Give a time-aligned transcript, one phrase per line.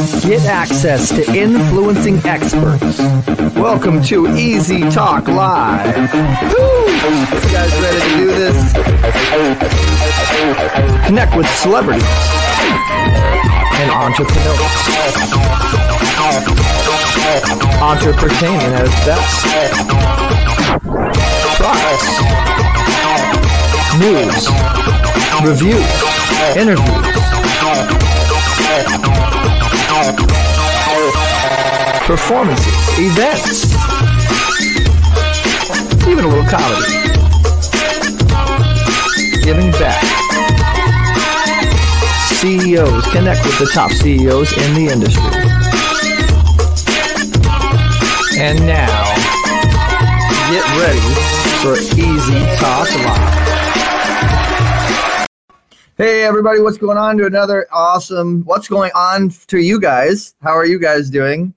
[0.00, 2.98] Get access to influencing experts.
[3.54, 5.94] Welcome to Easy Talk Live.
[5.94, 6.86] Woo!
[6.88, 8.72] You guys ready to do this?
[11.06, 12.02] Connect with celebrities
[13.76, 14.58] and entrepreneurs.
[17.84, 19.44] Entrepreneurship at its best.
[21.60, 22.08] Products,
[24.00, 24.48] news,
[25.44, 25.84] reviews,
[26.56, 27.20] interviews,
[32.10, 33.72] performances, events,
[36.08, 36.92] even a little comedy.
[39.44, 40.02] Giving back.
[42.40, 45.22] CEOs connect with the top CEOs in the industry.
[48.38, 49.04] And now,
[50.50, 51.14] get ready
[51.62, 53.49] for Easy Talk Live.
[56.00, 60.34] Hey everybody, what's going on to another awesome what's going on to you guys?
[60.40, 61.52] How are you guys doing?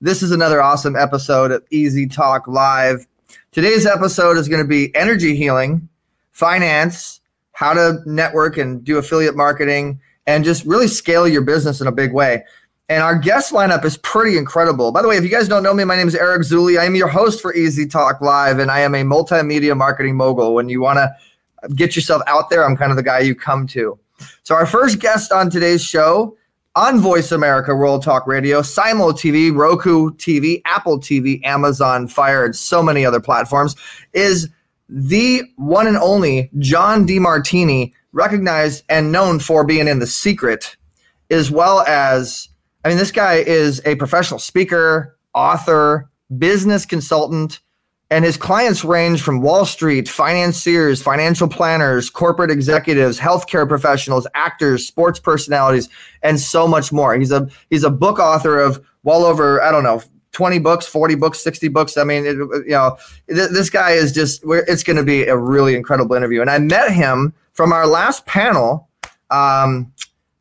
[0.00, 3.08] This is another awesome episode of Easy Talk Live.
[3.50, 5.88] Today's episode is going to be energy healing,
[6.30, 11.88] finance, how to network and do affiliate marketing, and just really scale your business in
[11.88, 12.44] a big way.
[12.88, 14.92] And our guest lineup is pretty incredible.
[14.92, 16.78] By the way, if you guys don't know me, my name is Eric Zuley.
[16.78, 20.54] I am your host for Easy Talk Live, and I am a multimedia marketing mogul.
[20.54, 21.10] When you want to
[21.74, 23.98] get yourself out there, I'm kind of the guy you come to.
[24.42, 26.36] So, our first guest on today's show
[26.74, 32.56] on Voice America World Talk Radio, Simul TV, Roku TV, Apple TV, Amazon Fire, and
[32.56, 33.76] so many other platforms
[34.12, 34.48] is
[34.88, 40.76] the one and only John Demartini, recognized and known for being in The Secret,
[41.30, 42.48] as well as,
[42.84, 47.60] I mean, this guy is a professional speaker, author, business consultant
[48.12, 54.86] and his clients range from Wall Street, financiers, financial planners, corporate executives, healthcare professionals, actors,
[54.86, 55.88] sports personalities,
[56.22, 57.14] and so much more.
[57.14, 61.14] He's a he's a book author of well over I don't know 20 books, 40
[61.14, 61.96] books, 60 books.
[61.96, 62.98] I mean, it, you know,
[63.30, 66.42] th- this guy is just it's going to be a really incredible interview.
[66.42, 68.90] And I met him from our last panel
[69.30, 69.90] um,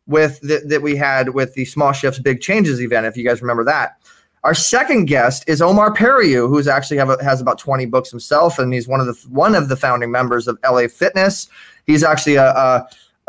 [0.08, 3.06] with the, that we had with the Small Shifts Big Changes event.
[3.06, 3.96] If you guys remember that.
[4.44, 8.74] Our second guest is Omar Periu, who's actually a, has about 20 books himself, and
[8.74, 11.48] he's one of the one of the founding members of LA Fitness.
[11.86, 12.38] He's actually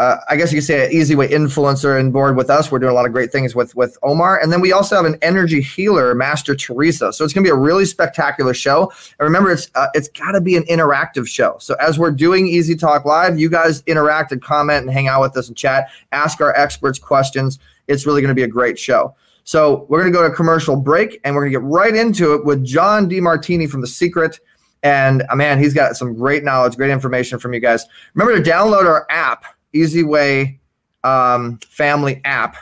[0.03, 2.71] I guess you could say an easy way influencer and board with us.
[2.71, 5.05] We're doing a lot of great things with with Omar, and then we also have
[5.05, 7.12] an energy healer, Master Teresa.
[7.12, 8.91] So it's going to be a really spectacular show.
[9.19, 11.56] And remember, it's uh, it's got to be an interactive show.
[11.61, 15.21] So as we're doing Easy Talk Live, you guys interact and comment and hang out
[15.21, 17.59] with us and chat, ask our experts questions.
[17.87, 19.15] It's really going to be a great show.
[19.45, 22.35] So we're going to go to commercial break and we're going to get right into
[22.35, 24.39] it with John Demartini from The Secret.
[24.83, 27.85] And uh, man, he's got some great knowledge, great information from you guys.
[28.15, 30.61] Remember to download our app, Easy Way
[31.05, 32.57] um, Family app,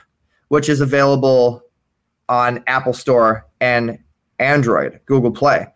[0.49, 1.63] which is available
[2.29, 3.99] on Apple Store and
[4.39, 5.67] Android, Google Play.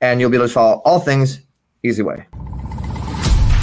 [0.00, 1.40] And you'll be able to follow all things
[1.82, 2.26] Easy Way.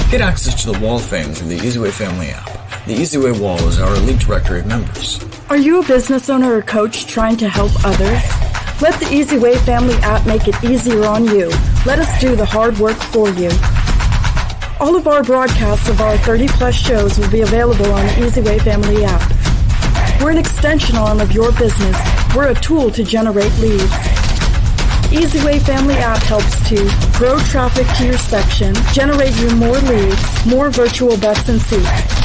[0.10, 2.86] Get access to the Wall of Fame through the Easy Way Family app.
[2.86, 5.20] The Easy Way Wall is our elite directory of members.
[5.50, 8.24] Are you a business owner or coach trying to help others?
[8.81, 11.50] Let the Easy Way Family app make it easier on you.
[11.86, 13.50] Let us do the hard work for you.
[14.80, 18.42] All of our broadcasts of our 30 plus shows will be available on the Easy
[18.42, 19.22] Way Family app.
[20.22, 21.98] We're an extension arm of your business.
[22.34, 23.94] We're a tool to generate leads.
[25.12, 30.46] Easy Way Family app helps to grow traffic to your section, generate you more leads,
[30.46, 32.22] more virtual butts and seats.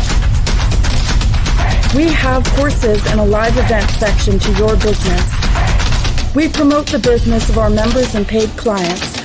[1.97, 6.35] We have courses and a live event section to your business.
[6.35, 9.17] We promote the business of our members and paid clients.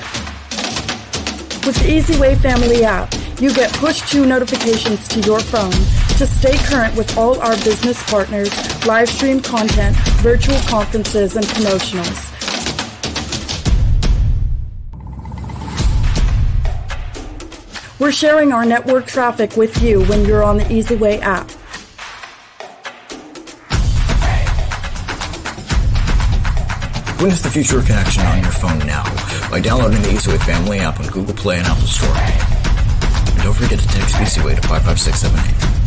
[1.65, 5.73] With the Easy Way Family app, you get push to notifications to your phone
[6.17, 8.49] to stay current with all our business partners,
[8.87, 12.29] live stream content, virtual conferences, and promotionals.
[17.99, 21.51] We're sharing our network traffic with you when you're on the Easy Way app.
[27.23, 29.05] Witness the future of connection on your phone now
[29.49, 32.09] by downloading the EasyWay Family app on Google Play and Apple Store.
[32.13, 35.82] And don't forget to text EasyWay to 55678.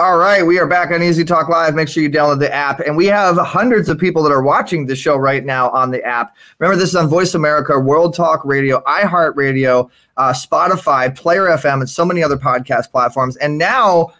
[0.00, 1.74] All right, we are back on Easy Talk Live.
[1.74, 2.78] Make sure you download the app.
[2.78, 6.00] And we have hundreds of people that are watching the show right now on the
[6.04, 6.36] app.
[6.60, 11.90] Remember, this is on Voice America, World Talk Radio, iHeartRadio, uh, Spotify, Player FM, and
[11.90, 13.36] so many other podcast platforms.
[13.38, 14.12] And now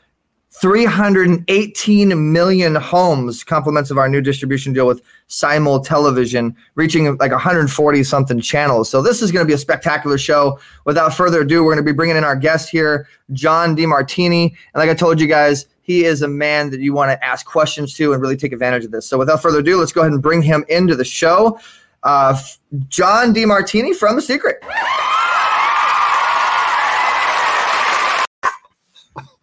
[0.51, 8.03] 318 million homes, compliments of our new distribution deal with Simul Television, reaching like 140
[8.03, 8.89] something channels.
[8.89, 10.59] So this is going to be a spectacular show.
[10.85, 14.51] Without further ado, we're going to be bringing in our guest here, John Demartini.
[14.51, 17.47] And like I told you guys, he is a man that you want to ask
[17.47, 19.07] questions to and really take advantage of this.
[19.07, 21.59] So without further ado, let's go ahead and bring him into the show.
[22.03, 22.39] Uh,
[22.89, 24.63] John Demartini from The Secret.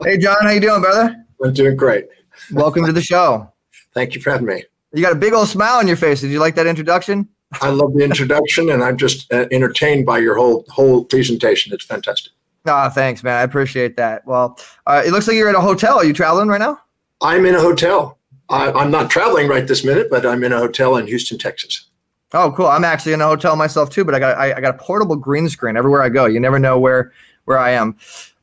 [0.05, 1.25] Hey, John, how you doing, brother?
[1.43, 2.05] I'm doing great.
[2.51, 3.51] Welcome to the show.
[3.95, 4.63] Thank you for having me.
[4.93, 6.21] You got a big old smile on your face.
[6.21, 7.27] Did you like that introduction?
[7.59, 11.73] I love the introduction, and I'm just uh, entertained by your whole whole presentation.
[11.73, 12.33] It's fantastic.
[12.67, 13.33] Ah, oh, thanks, man.
[13.33, 14.23] I appreciate that.
[14.27, 15.97] Well, uh, it looks like you're at a hotel.
[15.97, 16.79] Are you traveling right now?
[17.21, 18.19] I'm in a hotel.
[18.49, 21.89] I, I'm not traveling right this minute, but I'm in a hotel in Houston, Texas.
[22.31, 22.67] Oh, cool.
[22.67, 25.15] I'm actually in a hotel myself too, but I got I, I got a portable
[25.15, 26.27] green screen everywhere I go.
[26.27, 27.11] You never know where
[27.45, 27.97] where I am.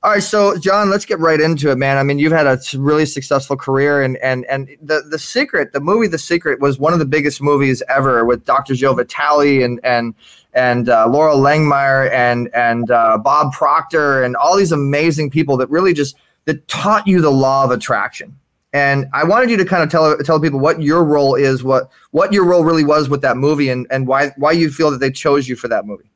[0.04, 1.96] All right, so John, let's get right into it, man.
[1.96, 5.80] I mean, you've had a really successful career, and and and the the Secret, the
[5.80, 8.74] movie The Secret, was one of the biggest movies ever with Dr.
[8.74, 10.12] Joe Vitale and and
[10.54, 15.70] and uh, Loral Langemeier and and uh, Bob Proctor and all these amazing people that
[15.70, 16.16] really just
[16.46, 18.36] that taught you the law of attraction.
[18.72, 21.90] And I wanted you to kind of tell tell people what your role is, what
[22.10, 24.98] what your role really was with that movie, and and why why you feel that
[24.98, 26.10] they chose you for that movie.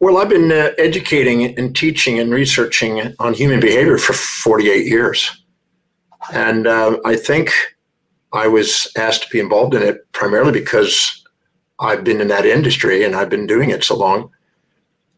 [0.00, 5.44] Well, I've been uh, educating and teaching and researching on human behavior for 48 years.
[6.32, 7.50] And uh, I think
[8.32, 11.24] I was asked to be involved in it primarily because
[11.80, 14.30] I've been in that industry and I've been doing it so long.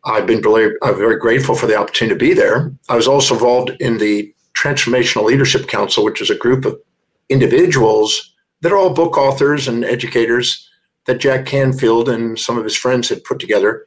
[0.04, 2.72] I've been really, I'm very grateful for the opportunity to be there.
[2.88, 6.80] I was also involved in the Transformational Leadership Council, which is a group of
[7.28, 10.66] individuals that are all book authors and educators
[11.04, 13.86] that Jack Canfield and some of his friends had put together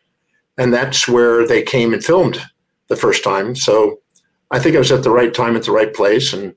[0.57, 2.41] and that's where they came and filmed
[2.87, 3.55] the first time.
[3.55, 3.99] So
[4.51, 6.55] I think I was at the right time at the right place, and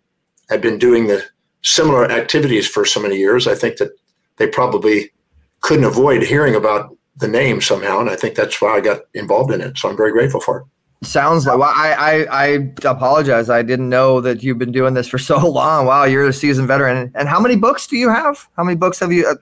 [0.49, 1.25] had been doing the
[1.63, 3.47] similar activities for so many years.
[3.47, 3.91] I think that
[4.37, 5.11] they probably
[5.61, 9.53] couldn't avoid hearing about the name somehow, and I think that's why I got involved
[9.53, 9.79] in it.
[9.79, 10.67] So I'm very grateful for it.
[11.07, 12.47] Sounds like well, I, I I
[12.85, 13.51] apologize.
[13.51, 15.87] I didn't know that you've been doing this for so long.
[15.87, 17.13] Wow, you're a seasoned veteran.
[17.15, 18.49] And how many books do you have?
[18.57, 19.27] How many books have you?
[19.27, 19.35] Uh,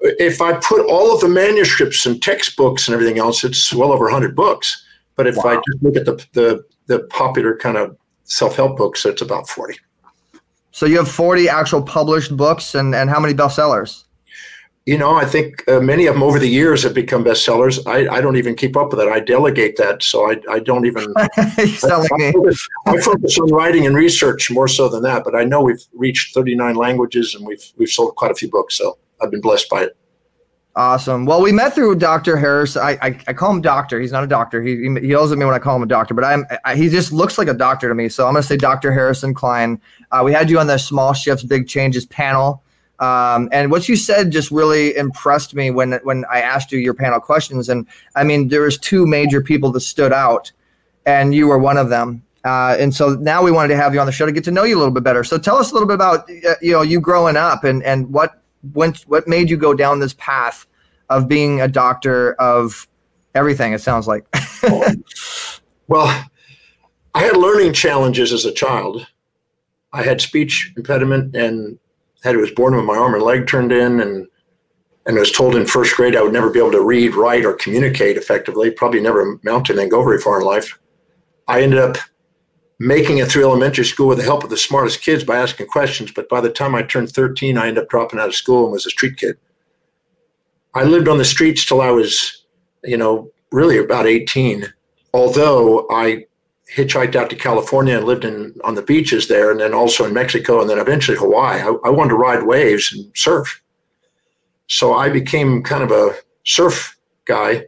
[0.00, 4.04] If I put all of the manuscripts and textbooks and everything else, it's well over
[4.04, 4.84] 100 books.
[5.16, 5.44] But if wow.
[5.44, 9.48] I just look at the, the, the popular kind of self help books, it's about
[9.48, 9.78] 40.
[10.72, 14.04] So you have 40 actual published books, and, and how many bestsellers?
[14.86, 17.86] You know, I think uh, many of them over the years have become bestsellers.
[17.86, 19.08] I, I don't even keep up with it.
[19.08, 21.12] I delegate that, so I, I don't even.
[21.58, 22.32] you sound like I, me.
[22.32, 25.22] Focus, I focus on writing and research more so than that.
[25.22, 28.78] But I know we've reached 39 languages and we've we've sold quite a few books.
[28.78, 29.96] So I've been blessed by it.
[30.76, 31.26] Awesome.
[31.26, 32.36] Well, we met through Dr.
[32.36, 32.76] Harris.
[32.76, 34.00] I, I, I call him doctor.
[34.00, 34.62] He's not a doctor.
[34.62, 36.88] He, he yells at me when I call him a doctor, but I'm I, he
[36.88, 38.08] just looks like a doctor to me.
[38.08, 38.92] So I'm going to say Dr.
[38.92, 39.80] Harrison Klein.
[40.12, 42.62] Uh, we had you on the Small Shifts, Big Changes panel.
[43.00, 46.94] Um, and what you said just really impressed me when when I asked you your
[46.94, 47.68] panel questions.
[47.68, 50.52] And I mean, there was two major people that stood out,
[51.04, 52.22] and you were one of them.
[52.44, 54.50] Uh, and so now we wanted to have you on the show to get to
[54.50, 55.24] know you a little bit better.
[55.24, 58.10] So tell us a little bit about uh, you know you growing up and and
[58.12, 58.39] what
[58.72, 60.66] when what made you go down this path
[61.08, 62.86] of being a doctor of
[63.34, 64.26] everything it sounds like?
[65.88, 66.24] Well
[67.14, 69.06] i had learning challenges as a child.
[69.92, 71.78] I had speech impediment and
[72.22, 74.28] had was born with my arm and leg turned in and
[75.06, 77.54] and was told in first grade i would never be able to read write or
[77.54, 80.78] communicate effectively probably never amount to anything go very far in life.
[81.48, 81.96] I ended up
[82.80, 86.10] making it through elementary school with the help of the smartest kids by asking questions.
[86.10, 88.72] But by the time I turned 13, I ended up dropping out of school and
[88.72, 89.36] was a street kid.
[90.74, 92.46] I lived on the streets till I was,
[92.82, 94.72] you know, really about 18.
[95.12, 96.24] Although I
[96.74, 100.14] hitchhiked out to California and lived in on the beaches there, and then also in
[100.14, 101.60] Mexico, and then eventually Hawaii.
[101.60, 103.60] I, I wanted to ride waves and surf.
[104.68, 106.96] So I became kind of a surf
[107.26, 107.66] guy,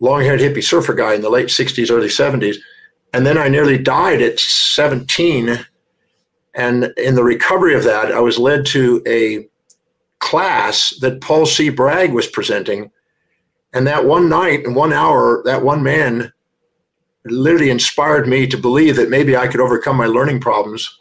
[0.00, 2.56] long-haired hippie surfer guy in the late 60s, early 70s
[3.14, 5.64] and then I nearly died at 17.
[6.52, 9.48] And in the recovery of that, I was led to a
[10.18, 11.68] class that Paul C.
[11.68, 12.90] Bragg was presenting.
[13.72, 16.32] And that one night and one hour, that one man
[17.24, 20.98] literally inspired me to believe that maybe I could overcome my learning problems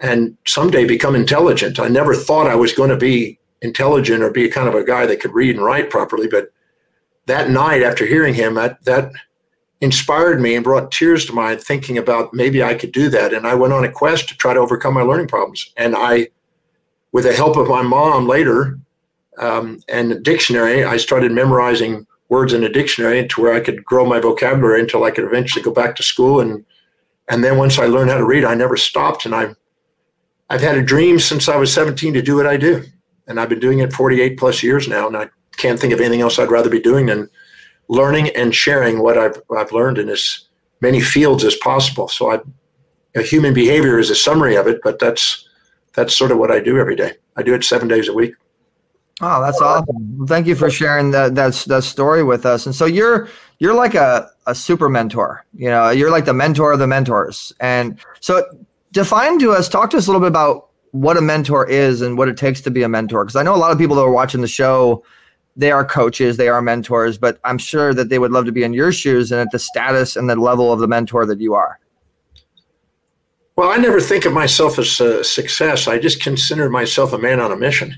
[0.00, 1.78] and someday become intelligent.
[1.78, 4.84] I never thought I was going to be intelligent or be a kind of a
[4.84, 6.28] guy that could read and write properly.
[6.28, 6.50] But
[7.26, 9.12] that night, after hearing him, that, that
[9.80, 13.34] inspired me and brought tears to my thinking about maybe I could do that.
[13.34, 15.72] And I went on a quest to try to overcome my learning problems.
[15.76, 16.28] And I,
[17.12, 18.78] with the help of my mom later
[19.38, 23.84] um, and a dictionary, I started memorizing words in a dictionary to where I could
[23.84, 26.64] grow my vocabulary until I could eventually go back to school and
[27.28, 29.26] And then once I learned how to read, I never stopped.
[29.26, 29.56] And I've,
[30.48, 32.84] I've had a dream since I was 17 to do what I do.
[33.26, 35.08] And I've been doing it 48 plus years now.
[35.08, 37.28] And I can't think of anything else I'd rather be doing than
[37.88, 40.46] learning and sharing what I've, I've learned in as
[40.80, 42.08] many fields as possible.
[42.08, 42.40] So I,
[43.14, 45.48] a human behavior is a summary of it, but that's,
[45.94, 47.12] that's sort of what I do every day.
[47.36, 48.34] I do it seven days a week.
[49.22, 50.26] Oh, that's awesome.
[50.26, 52.66] Thank you for sharing that, that, that story with us.
[52.66, 53.28] And so you're,
[53.58, 57.52] you're like a, a super mentor, you know, you're like the mentor of the mentors.
[57.60, 58.44] And so
[58.92, 62.18] define to us, talk to us a little bit about what a mentor is and
[62.18, 63.24] what it takes to be a mentor.
[63.24, 65.02] Cause I know a lot of people that are watching the show,
[65.56, 68.62] they are coaches, they are mentors, but I'm sure that they would love to be
[68.62, 71.54] in your shoes and at the status and the level of the mentor that you
[71.54, 71.80] are.
[73.56, 75.88] Well, I never think of myself as a success.
[75.88, 77.94] I just consider myself a man on a mission.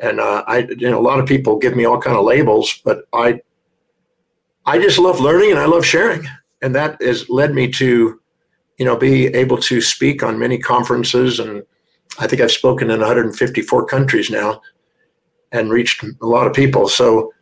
[0.00, 2.80] And uh, I, you know, a lot of people give me all kind of labels,
[2.84, 3.40] but I
[4.66, 6.26] I just love learning and I love sharing.
[6.60, 8.20] And that has led me to,
[8.78, 11.38] you know, be able to speak on many conferences.
[11.38, 11.62] And
[12.18, 14.60] I think I've spoken in 154 countries now
[15.54, 16.88] and reached a lot of people.
[16.88, 17.32] So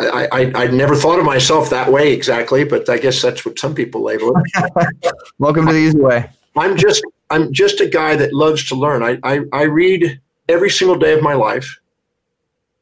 [0.00, 3.58] I, I, I never thought of myself that way exactly, but I guess that's what
[3.58, 5.14] some people label it.
[5.38, 6.30] Welcome to the easy way.
[6.56, 9.02] I'm just I'm just a guy that loves to learn.
[9.02, 11.78] I, I, I read every single day of my life,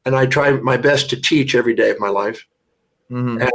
[0.04, 2.46] and I try my best to teach every day of my life.
[3.10, 3.42] Mm-hmm.
[3.42, 3.52] And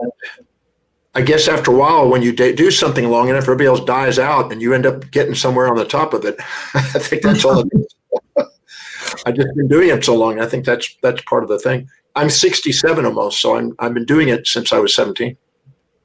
[1.14, 4.52] I guess after a while, when you do something long enough, everybody else dies out,
[4.52, 6.36] and you end up getting somewhere on the top of it.
[6.74, 7.64] I think that's all.
[9.26, 10.40] I've just been doing it so long.
[10.40, 11.90] I think that's that's part of the thing.
[12.16, 15.38] I'm 67 almost, so I'm I've been doing it since I was 17.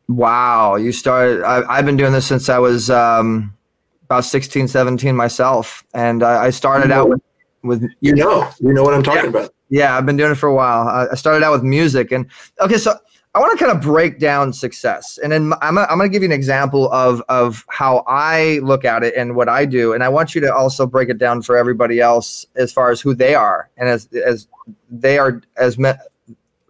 [0.09, 1.45] Wow, you started.
[1.45, 3.57] I, have been doing this since I was um,
[4.05, 7.21] about 16, 17 myself, and I, I started you know, out with,
[7.62, 9.55] with you know you know what I'm talking yeah, about.
[9.69, 10.88] Yeah, I've been doing it for a while.
[10.88, 12.26] I started out with music, and
[12.61, 12.95] okay, so
[13.33, 16.23] I want to kind of break down success, and then I'm, I'm going to give
[16.23, 20.03] you an example of of how I look at it and what I do, and
[20.03, 23.15] I want you to also break it down for everybody else as far as who
[23.15, 24.49] they are and as as
[24.91, 25.93] they are as me,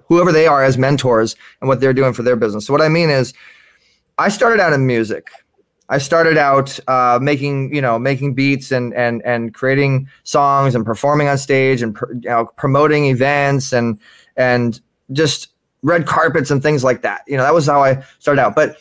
[0.05, 2.67] whoever they are as mentors and what they're doing for their business.
[2.67, 3.33] So what I mean is,
[4.19, 5.31] I started out in music.
[5.89, 10.85] I started out uh, making, you know, making beats and and and creating songs and
[10.85, 13.99] performing on stage and you know, promoting events and
[14.37, 14.79] and
[15.13, 15.50] just
[15.83, 17.23] red carpets and things like that.
[17.27, 18.55] You know, that was how I started out.
[18.55, 18.77] But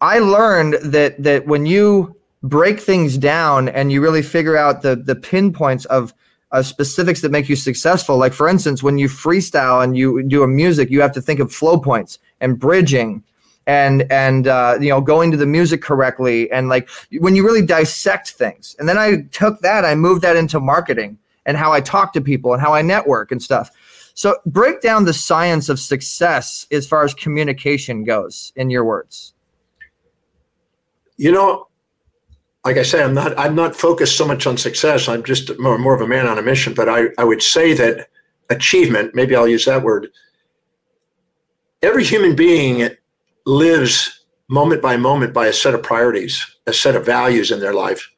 [0.00, 4.96] I learned that that when you break things down and you really figure out the
[4.96, 6.12] the pinpoints of
[6.52, 8.16] uh, specifics that make you successful.
[8.16, 11.40] Like for instance, when you freestyle and you do a music, you have to think
[11.40, 13.22] of flow points and bridging
[13.66, 17.64] and and uh, you know going to the music correctly and like when you really
[17.64, 18.76] dissect things.
[18.78, 22.20] And then I took that, I moved that into marketing and how I talk to
[22.20, 23.70] people and how I network and stuff.
[24.14, 29.34] So break down the science of success as far as communication goes in your words.
[31.16, 31.68] You know,
[32.64, 35.08] like I say, I'm not I'm not focused so much on success.
[35.08, 36.74] I'm just more, more of a man on a mission.
[36.74, 38.08] But I, I would say that
[38.50, 40.08] achievement, maybe I'll use that word.
[41.82, 42.90] Every human being
[43.46, 47.74] lives moment by moment by a set of priorities, a set of values in their
[47.74, 48.08] life.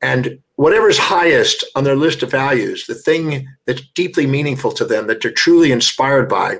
[0.00, 5.06] And whatever's highest on their list of values, the thing that's deeply meaningful to them,
[5.06, 6.58] that they're truly inspired by,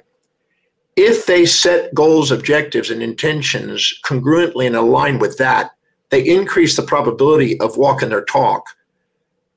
[0.94, 5.72] if they set goals, objectives, and intentions congruently and aligned with that,
[6.10, 8.68] they increase the probability of walking their talk,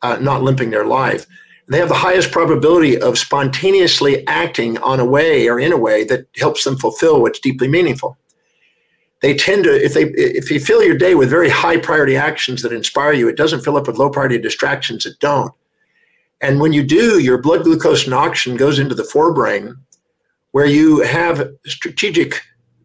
[0.01, 1.27] uh, not limping their life.
[1.67, 5.77] And They have the highest probability of spontaneously acting on a way or in a
[5.77, 8.17] way that helps them fulfill what's deeply meaningful
[9.21, 12.61] they tend to if they if you fill your day with very high priority actions
[12.61, 15.53] that inspire you it doesn't fill up with low priority distractions that don't.
[16.41, 19.77] And when you do your blood glucose and oxygen goes into the forebrain
[20.51, 22.41] where you have strategic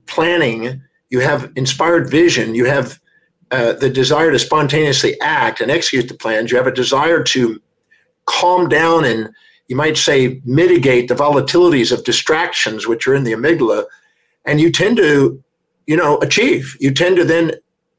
[0.06, 3.00] planning you have inspired vision you have
[3.50, 7.60] uh, the desire to spontaneously act and execute the plans you have a desire to
[8.26, 9.30] calm down and
[9.68, 13.86] you might say mitigate the volatilities of distractions which are in the amygdala
[14.44, 15.42] and you tend to
[15.86, 16.76] you know, achieve.
[16.80, 17.52] You tend to then,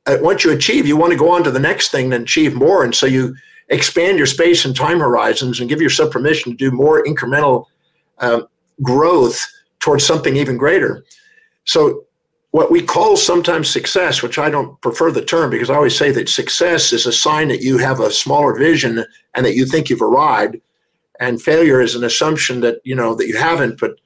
[0.06, 2.54] uh, once you achieve, you want to go on to the next thing and achieve
[2.54, 2.84] more.
[2.84, 3.36] And so you
[3.70, 7.66] expand your space and time horizons and give yourself permission to do more incremental
[8.20, 8.42] uh,
[8.82, 9.46] growth
[9.80, 11.04] towards something even greater.
[11.66, 12.04] So,
[12.52, 16.12] what we call sometimes success, which I don't prefer the term because I always say
[16.12, 19.04] that success is a sign that you have a smaller vision
[19.36, 20.56] and that you think you've arrived,
[21.20, 23.80] and failure is an assumption that you know that you haven't.
[23.80, 24.00] But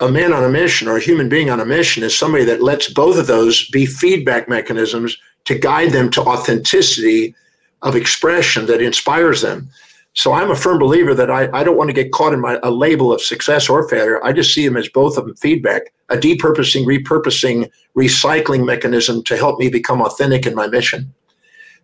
[0.00, 2.62] a man on a mission or a human being on a mission is somebody that
[2.62, 7.34] lets both of those be feedback mechanisms to guide them to authenticity
[7.82, 9.68] of expression that inspires them.
[10.12, 12.58] So I'm a firm believer that I, I don't want to get caught in my
[12.62, 14.22] a label of success or failure.
[14.24, 19.36] I just see them as both of them feedback, a depurposing, repurposing, recycling mechanism to
[19.36, 21.12] help me become authentic in my mission.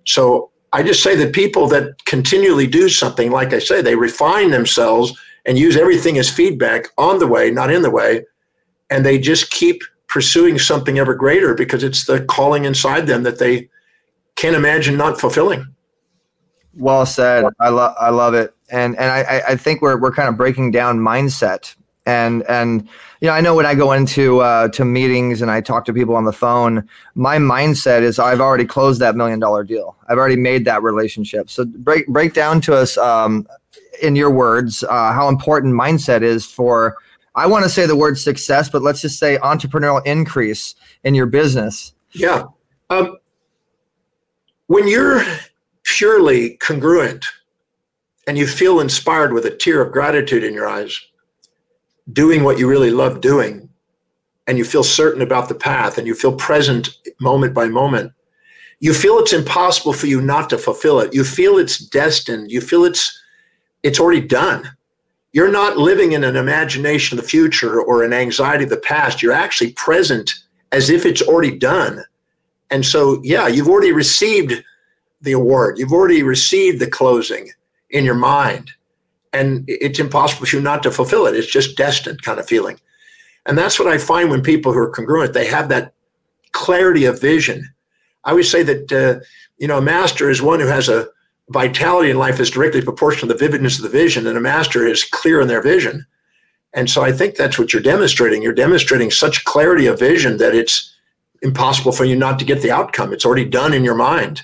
[0.07, 4.51] So I just say that people that continually do something, like I say, they refine
[4.51, 5.13] themselves
[5.45, 8.25] and use everything as feedback on the way, not in the way,
[8.91, 13.39] and they just keep pursuing something ever greater because it's the calling inside them that
[13.39, 13.69] they
[14.37, 15.67] can't imagine not fulfilling.
[16.75, 17.45] Well said.
[17.61, 20.71] I love I love it, and and I I think we're we're kind of breaking
[20.71, 21.75] down mindset,
[22.07, 22.89] and and
[23.21, 25.93] you know I know when I go into uh, to meetings and I talk to
[25.93, 29.97] people on the phone, my mindset is I've already closed that million dollar deal.
[30.09, 31.51] I've already made that relationship.
[31.51, 33.47] So break break down to us um,
[34.01, 36.97] in your words uh, how important mindset is for.
[37.35, 41.27] I want to say the word success, but let's just say entrepreneurial increase in your
[41.27, 41.95] business.
[42.13, 42.45] Yeah.
[42.91, 43.17] Um,
[44.67, 45.23] when you're
[45.85, 47.25] purely congruent
[48.27, 50.99] and you feel inspired with a tear of gratitude in your eyes,
[52.13, 53.69] doing what you really love doing,
[54.47, 58.13] and you feel certain about the path and you feel present moment by moment,
[58.81, 61.15] you feel it's impossible for you not to fulfill it.
[61.15, 62.51] You feel it's destined.
[62.51, 63.22] You feel it's
[63.83, 64.71] it's already done.
[65.33, 69.23] You're not living in an imagination of the future or an anxiety of the past.
[69.23, 70.31] You're actually present
[70.73, 72.05] as if it's already done.
[72.71, 74.63] And so, yeah, you've already received
[75.21, 75.79] the award.
[75.79, 77.51] You've already received the closing
[77.91, 78.71] in your mind.
[79.33, 81.35] And it's impossible for you not to fulfill it.
[81.35, 82.79] It's just destined kind of feeling.
[83.47, 85.95] And that's what I find when people who are congruent, they have that
[86.53, 87.73] clarity of vision.
[88.25, 89.25] I always say that, uh,
[89.59, 91.09] you know, a master is one who has a
[91.53, 94.87] vitality in life is directly proportional to the vividness of the vision, and a master
[94.87, 96.07] is clear in their vision.
[96.75, 98.43] And so I think that's what you're demonstrating.
[98.43, 100.95] You're demonstrating such clarity of vision that it's
[101.43, 103.13] impossible for you not to get the outcome.
[103.13, 104.43] It's already done in your mind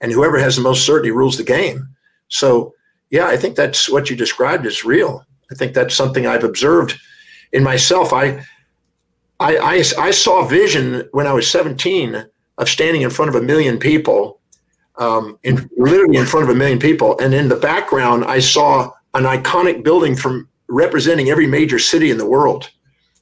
[0.00, 1.88] and whoever has the most certainty rules the game.
[2.28, 2.74] So,
[3.10, 5.24] yeah, I think that's what you described is real.
[5.50, 6.98] I think that's something I've observed
[7.52, 8.12] in myself.
[8.12, 8.44] I,
[9.40, 12.24] I, I, I saw vision when I was 17
[12.58, 14.39] of standing in front of a million people,
[15.00, 18.92] um, in, literally in front of a million people, and in the background I saw
[19.14, 22.70] an iconic building from representing every major city in the world,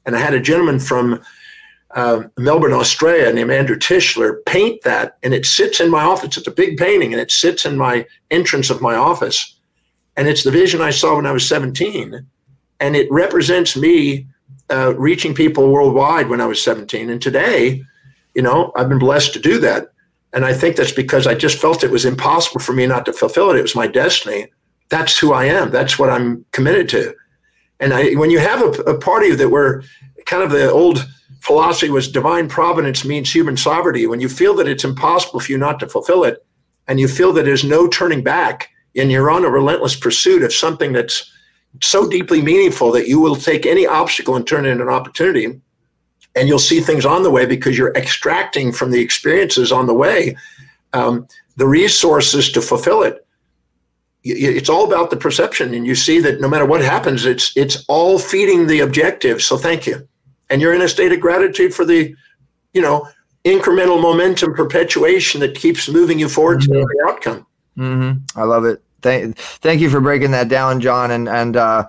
[0.04, 1.22] and I had a gentleman from
[1.92, 6.36] uh, Melbourne, Australia, named Andrew Tischler, paint that, and it sits in my office.
[6.36, 9.56] It's a big painting, and it sits in my entrance of my office.
[10.16, 12.26] And it's the vision I saw when I was 17,
[12.80, 14.26] and it represents me
[14.70, 17.08] uh, reaching people worldwide when I was 17.
[17.08, 17.82] And today,
[18.34, 19.92] you know, I've been blessed to do that.
[20.32, 23.12] And I think that's because I just felt it was impossible for me not to
[23.12, 23.58] fulfill it.
[23.58, 24.48] It was my destiny.
[24.90, 25.70] That's who I am.
[25.70, 27.14] That's what I'm committed to.
[27.80, 29.82] And I, when you have a, a party that were
[30.26, 31.06] kind of the old
[31.40, 34.06] philosophy was divine providence means human sovereignty.
[34.06, 36.44] When you feel that it's impossible for you not to fulfill it,
[36.86, 40.52] and you feel that there's no turning back, and you're on a relentless pursuit of
[40.52, 41.30] something that's
[41.82, 45.60] so deeply meaningful that you will take any obstacle and turn it into an opportunity,
[46.38, 49.94] and you'll see things on the way because you're extracting from the experiences on the
[49.94, 50.36] way
[50.92, 53.26] um, the resources to fulfill it.
[54.24, 57.84] It's all about the perception, and you see that no matter what happens, it's it's
[57.88, 59.42] all feeding the objective.
[59.42, 60.06] So thank you
[60.50, 62.14] and you're in a state of gratitude for the,
[62.72, 63.08] you know,
[63.44, 66.72] incremental momentum perpetuation that keeps moving you forward mm-hmm.
[66.72, 67.46] to the outcome.
[67.76, 68.40] Mm-hmm.
[68.40, 68.82] I love it.
[69.00, 71.10] Thank, thank you for breaking that down, John.
[71.12, 71.88] And and uh,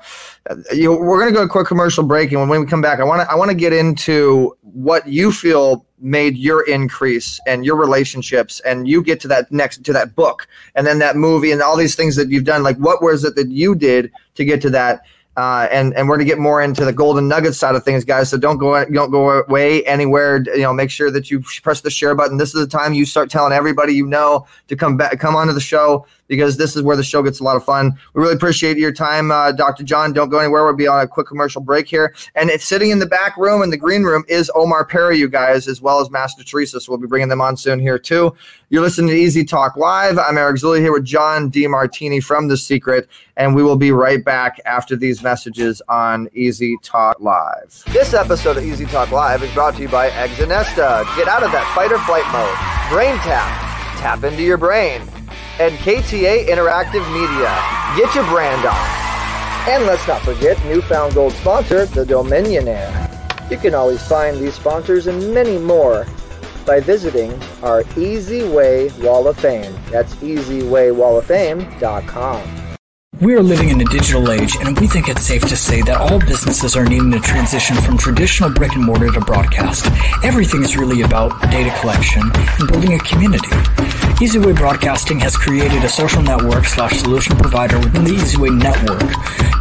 [0.73, 3.03] you we're going to go a quick commercial break, and when we come back, I
[3.03, 7.75] want to I want to get into what you feel made your increase and your
[7.75, 11.61] relationships, and you get to that next to that book, and then that movie, and
[11.61, 12.61] all these things that you've done.
[12.61, 15.01] Like, what was it that you did to get to that?
[15.35, 18.29] Uh, and and we're gonna get more into the golden nugget side of things, guys.
[18.29, 20.43] So don't go don't go away anywhere.
[20.45, 22.37] You know, make sure that you press the share button.
[22.37, 25.53] This is the time you start telling everybody you know to come back, come onto
[25.53, 27.99] the show because this is where the show gets a lot of fun.
[28.13, 29.83] We really appreciate your time, uh, Dr.
[29.83, 30.13] John.
[30.13, 30.63] Don't go anywhere.
[30.63, 32.15] We'll be on a quick commercial break here.
[32.35, 35.27] And it's sitting in the back room in the green room is Omar Periu, you
[35.27, 36.79] guys, as well as Master Teresa.
[36.79, 38.33] So we'll be bringing them on soon here too.
[38.69, 40.19] You're listening to Easy Talk Live.
[40.19, 44.23] I'm Eric Zuley here with John Demartini from The Secret, and we will be right
[44.23, 47.83] back after these messages on Easy Talk Live.
[47.87, 51.03] This episode of Easy Talk Live is brought to you by Exinesta.
[51.15, 52.95] Get out of that fight or flight mode.
[52.95, 53.99] Brain tap.
[53.99, 55.01] Tap into your brain
[55.59, 57.53] and KTA Interactive Media.
[57.97, 58.87] Get your brand on.
[59.67, 63.51] And let's not forget newfound gold sponsor, the Dominionaire.
[63.51, 66.07] You can always find these sponsors and many more
[66.65, 69.75] by visiting our Easy Way Wall of Fame.
[69.91, 72.69] That's easywaywalloffame.com.
[73.21, 75.97] We are living in a digital age, and we think it's safe to say that
[75.97, 79.87] all businesses are needing to transition from traditional brick and mortar to broadcast.
[80.23, 83.49] Everything is really about data collection and building a community.
[84.19, 88.99] EasyWay Broadcasting has created a social network slash solution provider within the EasyWay network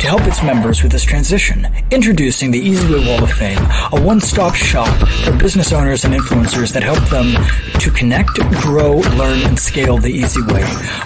[0.00, 1.64] to help its members with this transition.
[1.92, 3.60] Introducing the EasyWay Wall of Fame,
[3.92, 4.88] a one-stop shop
[5.22, 7.36] for business owners and influencers that help them
[7.78, 10.64] to connect, grow, learn, and scale the easy way.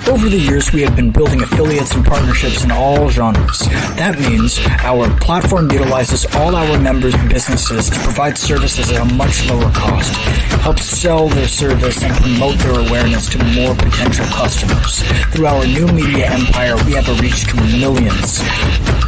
[0.09, 3.59] Over the years, we have been building affiliates and partnerships in all genres.
[4.01, 9.47] That means our platform utilizes all our members' businesses to provide services at a much
[9.47, 10.15] lower cost,
[10.63, 15.03] help sell their service and promote their awareness to more potential customers.
[15.33, 18.41] Through our new media empire, we have a reach to millions.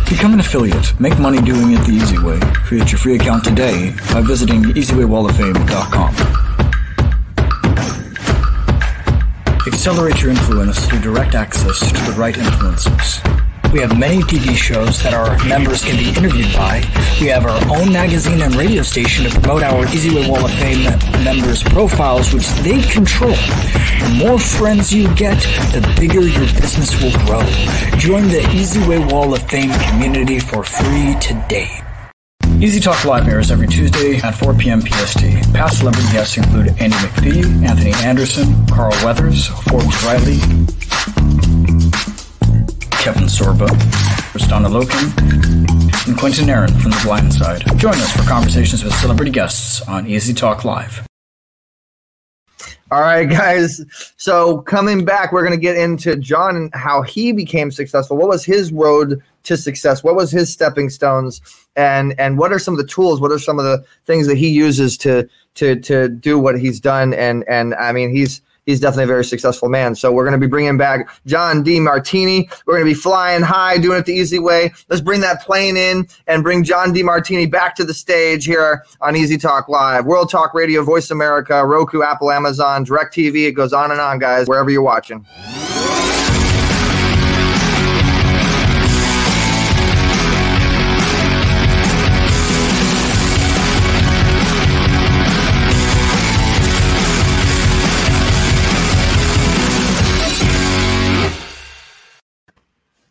[0.08, 0.98] Become an affiliate.
[1.00, 2.38] Make money doing it the easy way.
[2.66, 6.14] Create your free account today by visiting easywaywalloffame.com.
[9.66, 13.43] Accelerate your influence through direct access to the right influencers.
[13.74, 16.78] We have many TV shows that our members can be interviewed by.
[17.20, 20.84] We have our own magazine and radio station to promote our EasyWay Wall of Fame
[21.24, 23.34] members' profiles, which they control.
[23.34, 25.42] The more friends you get,
[25.74, 27.42] the bigger your business will grow.
[27.98, 31.68] Join the EasyWay Wall of Fame community for free today.
[32.60, 34.82] Easy Talk Live airs every Tuesday at 4 p.m.
[34.82, 35.52] PST.
[35.52, 40.38] Past celebrity guests include Andy McPhee, Anthony Anderson, Carl Weathers, Forbes Riley,
[43.04, 43.68] Kevin Sorbo,
[44.32, 47.62] Kristanna Loken, and Quentin Aaron from The Blind Side.
[47.78, 51.06] Join us for conversations with celebrity guests on Easy Talk Live.
[52.90, 53.84] All right, guys.
[54.16, 58.16] So coming back, we're going to get into John and how he became successful.
[58.16, 60.02] What was his road to success?
[60.02, 61.42] What was his stepping stones?
[61.76, 63.20] And and what are some of the tools?
[63.20, 66.80] What are some of the things that he uses to to to do what he's
[66.80, 67.12] done?
[67.12, 69.94] And and I mean, he's he's definitely a very successful man.
[69.94, 72.50] So we're going to be bringing back John Demartini.
[72.66, 74.72] We're going to be flying high, doing it the easy way.
[74.88, 79.16] Let's bring that plane in and bring John Demartini back to the stage here on
[79.16, 83.46] Easy Talk Live, World Talk Radio, Voice America, Roku, Apple, Amazon, Direct TV.
[83.46, 85.24] It goes on and on, guys, wherever you're watching.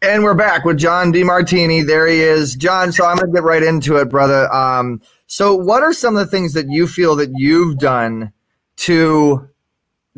[0.04, 1.88] And we're back with John Demartini.
[1.88, 2.56] There he is.
[2.56, 4.54] John, so I'm going to get right into it, brother.
[4.54, 8.34] Um, so, what are some of the things that you feel that you've done
[8.78, 9.48] to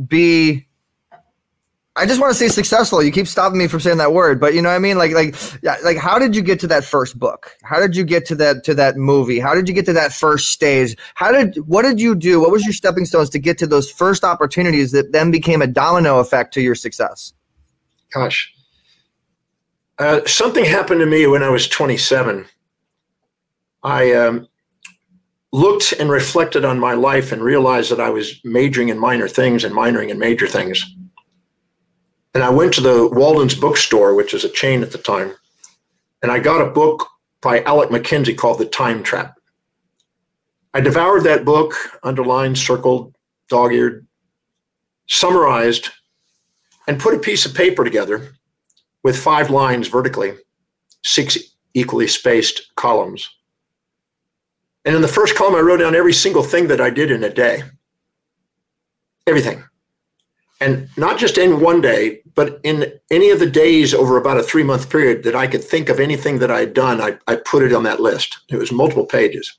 [0.07, 0.65] be
[1.97, 3.01] I just want to say successful.
[3.01, 4.97] You keep stopping me from saying that word, but you know what I mean?
[4.97, 5.35] Like like
[5.83, 7.55] like how did you get to that first book?
[7.63, 9.39] How did you get to that to that movie?
[9.39, 10.97] How did you get to that first stage?
[11.13, 12.41] How did what did you do?
[12.41, 15.67] What was your stepping stones to get to those first opportunities that then became a
[15.67, 17.33] domino effect to your success?
[18.11, 18.53] Gosh,
[19.97, 22.45] uh, something happened to me when I was 27.
[23.83, 24.47] I um,
[25.53, 29.63] looked and reflected on my life and realized that I was majoring in minor things
[29.63, 30.83] and minoring in major things.
[32.33, 35.33] And I went to the Walden's bookstore, which is a chain at the time,
[36.21, 37.07] and I got a book
[37.41, 39.37] by Alec Mackenzie called The Time Trap.
[40.73, 43.15] I devoured that book, underlined, circled,
[43.47, 44.05] dog eared,
[45.07, 45.91] summarized,
[46.85, 48.34] and put a piece of paper together
[49.05, 50.33] with five lines vertically,
[51.03, 51.37] six
[51.75, 53.29] equally spaced columns.
[54.83, 57.23] And in the first column, I wrote down every single thing that I did in
[57.23, 57.61] a day.
[59.27, 59.63] Everything.
[60.59, 64.43] And not just in one day, but in any of the days over about a
[64.43, 67.35] three month period that I could think of anything that I had done, I, I
[67.35, 68.39] put it on that list.
[68.49, 69.55] It was multiple pages.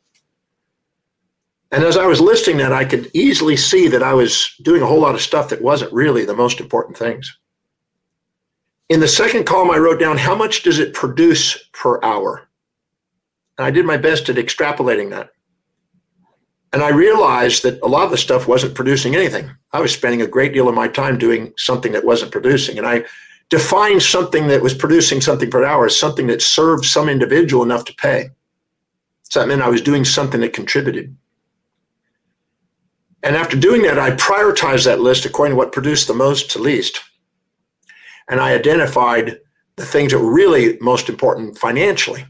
[1.70, 4.86] And as I was listing that, I could easily see that I was doing a
[4.86, 7.38] whole lot of stuff that wasn't really the most important things.
[8.88, 12.48] In the second column, I wrote down how much does it produce per hour?
[13.58, 15.30] And I did my best at extrapolating that.
[16.72, 19.50] And I realized that a lot of the stuff wasn't producing anything.
[19.72, 22.78] I was spending a great deal of my time doing something that wasn't producing.
[22.78, 23.04] And I
[23.48, 27.84] defined something that was producing something per hour as something that served some individual enough
[27.86, 28.30] to pay.
[29.22, 31.16] So that meant I was doing something that contributed.
[33.22, 36.60] And after doing that, I prioritized that list according to what produced the most to
[36.60, 37.00] least
[38.28, 39.38] and I identified
[39.76, 42.24] the things that were really most important financially.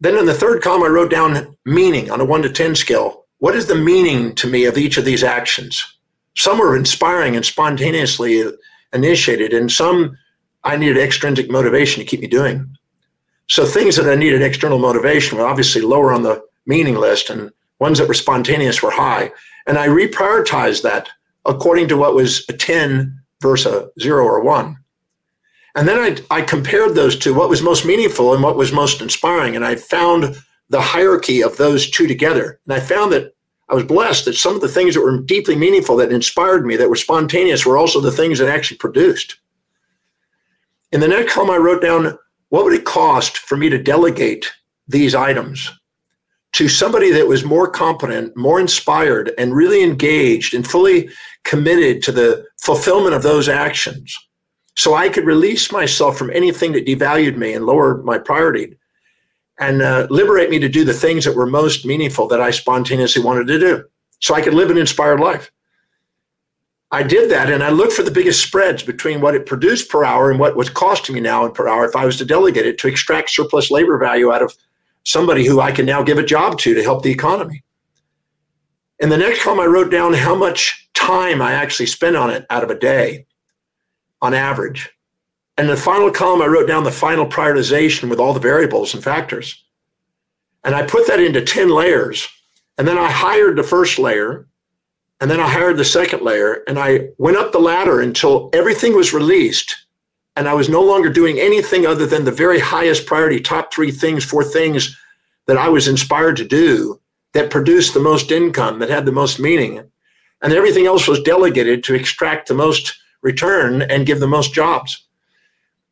[0.00, 3.26] Then in the third column, I wrote down meaning on a one to 10 scale.
[3.38, 5.82] What is the meaning to me of each of these actions?
[6.36, 8.44] Some were inspiring and spontaneously
[8.92, 10.16] initiated, and some
[10.64, 12.76] I needed extrinsic motivation to keep me doing.
[13.48, 17.50] So things that I needed external motivation were obviously lower on the meaning list, and
[17.80, 19.32] ones that were spontaneous were high.
[19.66, 21.08] And I reprioritized that
[21.44, 24.76] according to what was a 10 versus a zero or one.
[25.74, 25.98] And then
[26.30, 29.54] I, I compared those two, what was most meaningful and what was most inspiring.
[29.54, 30.36] And I found
[30.70, 32.58] the hierarchy of those two together.
[32.66, 33.32] And I found that
[33.68, 36.76] I was blessed that some of the things that were deeply meaningful, that inspired me,
[36.76, 39.38] that were spontaneous, were also the things that actually produced.
[40.90, 44.50] In the next column, I wrote down what would it cost for me to delegate
[44.86, 45.70] these items
[46.52, 51.10] to somebody that was more competent, more inspired, and really engaged and fully
[51.44, 54.16] committed to the fulfillment of those actions.
[54.78, 58.78] So I could release myself from anything that devalued me and lower my priority
[59.58, 63.20] and uh, liberate me to do the things that were most meaningful that I spontaneously
[63.20, 63.84] wanted to do.
[64.20, 65.50] So I could live an inspired life.
[66.92, 70.04] I did that and I looked for the biggest spreads between what it produced per
[70.04, 72.64] hour and what was costing me now and per hour if I was to delegate
[72.64, 74.54] it to extract surplus labor value out of
[75.02, 77.64] somebody who I can now give a job to to help the economy.
[79.00, 82.46] In the next column, I wrote down how much time I actually spent on it
[82.48, 83.26] out of a day
[84.20, 84.90] on average.
[85.56, 89.02] And the final column, I wrote down the final prioritization with all the variables and
[89.02, 89.64] factors.
[90.64, 92.28] And I put that into 10 layers.
[92.76, 94.46] And then I hired the first layer.
[95.20, 96.62] And then I hired the second layer.
[96.68, 99.76] And I went up the ladder until everything was released.
[100.36, 103.90] And I was no longer doing anything other than the very highest priority, top three
[103.90, 104.96] things, four things
[105.46, 107.00] that I was inspired to do
[107.32, 109.90] that produced the most income, that had the most meaning.
[110.40, 115.06] And everything else was delegated to extract the most return and give the most jobs.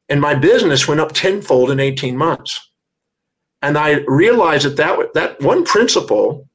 [0.08, 2.70] And my business went up tenfold in 18 months.
[3.62, 6.48] And I realized that that, that one principle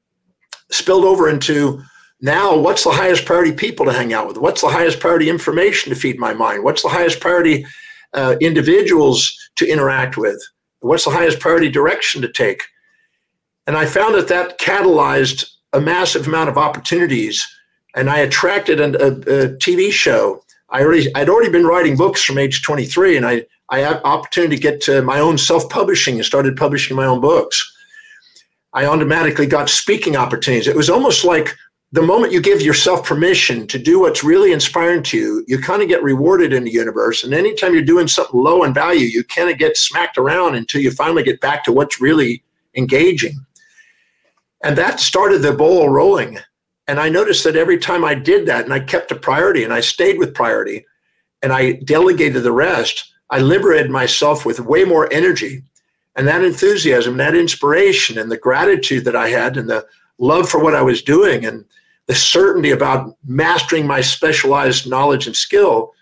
[0.69, 1.81] spilled over into
[2.21, 4.37] now what's the highest priority people to hang out with?
[4.37, 6.63] What's the highest priority information to feed my mind?
[6.63, 7.65] What's the highest priority
[8.13, 10.41] uh, individuals to interact with?
[10.81, 12.63] What's the highest priority direction to take?
[13.65, 17.47] And I found that that catalyzed a massive amount of opportunities.
[17.95, 22.23] And I attracted a, a, a TV show I already I'd already been writing books
[22.23, 26.15] from age 23, and I I had opportunity to get to my own self publishing
[26.15, 27.71] and started publishing my own books.
[28.73, 30.67] I automatically got speaking opportunities.
[30.67, 31.55] It was almost like
[31.93, 35.81] the moment you give yourself permission to do what's really inspiring to you, you kind
[35.81, 37.25] of get rewarded in the universe.
[37.25, 40.81] And anytime you're doing something low in value, you kind of get smacked around until
[40.81, 42.43] you finally get back to what's really
[42.75, 43.45] engaging.
[44.63, 46.39] And that started the ball rolling.
[46.91, 49.71] And I noticed that every time I did that and I kept a priority and
[49.71, 50.85] I stayed with priority
[51.41, 55.63] and I delegated the rest, I liberated myself with way more energy.
[56.17, 60.61] And that enthusiasm, that inspiration, and the gratitude that I had, and the love for
[60.61, 61.63] what I was doing, and
[62.07, 65.93] the certainty about mastering my specialized knowledge and skill,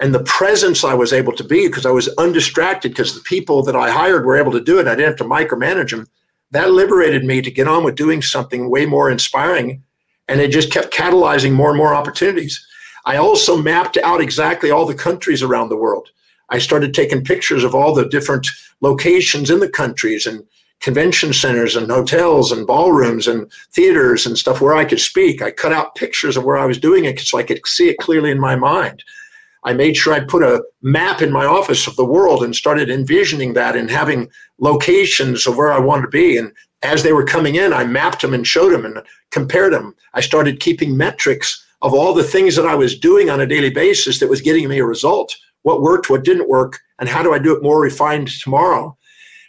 [0.00, 3.62] and the presence I was able to be because I was undistracted because the people
[3.62, 4.88] that I hired were able to do it.
[4.88, 6.08] I didn't have to micromanage them.
[6.50, 9.84] That liberated me to get on with doing something way more inspiring
[10.28, 12.66] and it just kept catalyzing more and more opportunities.
[13.06, 16.08] I also mapped out exactly all the countries around the world.
[16.50, 18.46] I started taking pictures of all the different
[18.80, 20.44] locations in the countries and
[20.80, 25.40] convention centers and hotels and ballrooms and theaters and stuff where I could speak.
[25.40, 27.98] I cut out pictures of where I was doing it so I could see it
[27.98, 29.02] clearly in my mind.
[29.64, 32.90] I made sure I put a map in my office of the world and started
[32.90, 36.36] envisioning that and having locations of where I wanted to be.
[36.36, 36.52] And
[36.84, 39.94] as they were coming in, I mapped them and showed them and compared them.
[40.12, 43.70] I started keeping metrics of all the things that I was doing on a daily
[43.70, 45.36] basis that was getting me a result.
[45.62, 48.96] What worked, what didn't work, and how do I do it more refined tomorrow?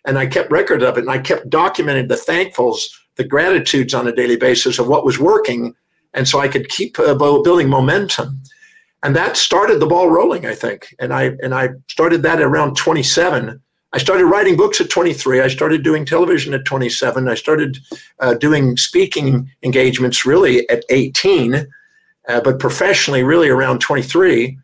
[0.05, 2.83] And I kept record of it and I kept documenting the thankfuls,
[3.15, 5.75] the gratitudes on a daily basis of what was working.
[6.13, 8.41] And so I could keep uh, building momentum.
[9.03, 10.95] And that started the ball rolling, I think.
[10.99, 13.61] And I and I started that around 27
[13.95, 15.39] I started writing books at 23.
[15.39, 17.29] I started doing television at 27.
[17.29, 17.79] I started
[18.19, 21.65] uh, doing speaking engagements really at 18,
[22.27, 24.57] uh, but professionally really around 23.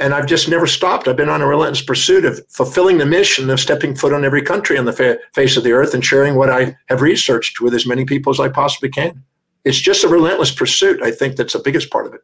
[0.00, 1.08] And I've just never stopped.
[1.08, 4.42] I've been on a relentless pursuit of fulfilling the mission of stepping foot on every
[4.42, 7.72] country on the fa- face of the earth and sharing what I have researched with
[7.72, 9.24] as many people as I possibly can.
[9.64, 11.02] It's just a relentless pursuit.
[11.02, 12.20] I think that's the biggest part of it.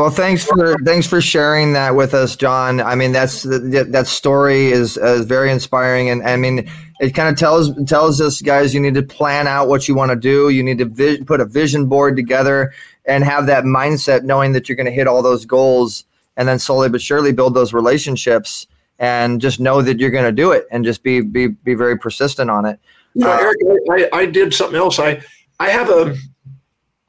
[0.00, 2.80] Well, thanks for thanks for sharing that with us, John.
[2.80, 7.36] I mean, that's that story is, is very inspiring, and I mean, it kind of
[7.36, 10.48] tells tells us, guys, you need to plan out what you want to do.
[10.48, 12.72] You need to vi- put a vision board together
[13.04, 16.58] and have that mindset, knowing that you're going to hit all those goals, and then
[16.58, 18.66] slowly but surely build those relationships,
[18.98, 21.98] and just know that you're going to do it, and just be be be very
[21.98, 22.80] persistent on it.
[23.12, 23.58] You know, uh, Eric,
[23.90, 24.98] I, I did something else.
[24.98, 25.22] I
[25.58, 26.16] I have a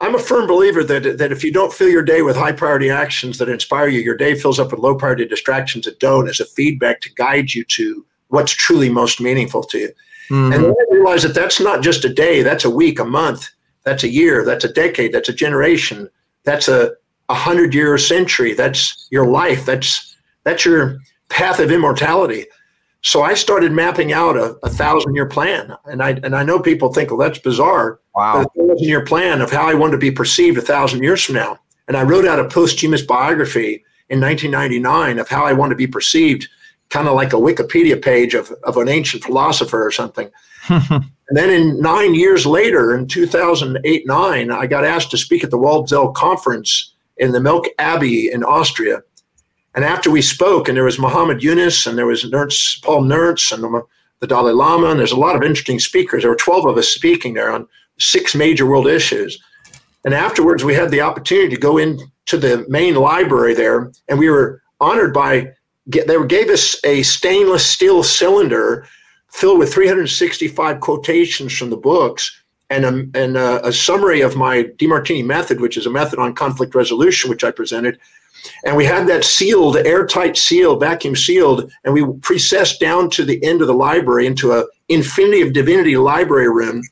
[0.02, 2.90] I'm a firm believer that, that if you don't fill your day with high priority
[2.90, 6.40] actions that inspire you, your day fills up with low priority distractions that don't as
[6.40, 9.88] a feedback to guide you to what's truly most meaningful to you.
[10.28, 10.52] Mm-hmm.
[10.52, 13.48] And then I realize that that's not just a day, that's a week, a month,
[13.84, 16.08] that's a year, that's a decade, that's a generation,
[16.42, 16.92] that's a,
[17.28, 22.46] a hundred year century, that's your life, that's that's your path of immortality.
[23.02, 25.76] So I started mapping out a, a thousand year plan.
[25.86, 28.00] And I, and I know people think, well, that's bizarre.
[28.14, 28.44] Wow.
[28.54, 31.22] But a thousand year plan of how I want to be perceived a thousand years
[31.24, 31.58] from now.
[31.88, 35.86] And I wrote out a posthumous biography in 1999 of how I want to be
[35.86, 36.48] perceived,
[36.90, 40.30] kind of like a Wikipedia page of, of an ancient philosopher or something.
[40.68, 45.50] and then in nine years later, in 2008 9, I got asked to speak at
[45.50, 49.02] the Waldzell Conference in the Melk Abbey in Austria.
[49.74, 53.52] And after we spoke, and there was Muhammad Yunus, and there was Nurse, Paul Nurse,
[53.52, 53.82] and the,
[54.20, 56.22] the Dalai Lama, and there's a lot of interesting speakers.
[56.22, 57.66] There were 12 of us speaking there on
[57.98, 59.42] six major world issues.
[60.04, 64.28] And afterwards, we had the opportunity to go into the main library there, and we
[64.28, 65.52] were honored by
[65.86, 68.86] they gave us a stainless steel cylinder
[69.30, 74.62] filled with 365 quotations from the books and a, and a, a summary of my
[74.76, 77.98] Demartini method, which is a method on conflict resolution, which I presented.
[78.64, 83.42] And we had that sealed, airtight seal, vacuum sealed, and we precessed down to the
[83.44, 86.82] end of the library into a Infinity of Divinity library room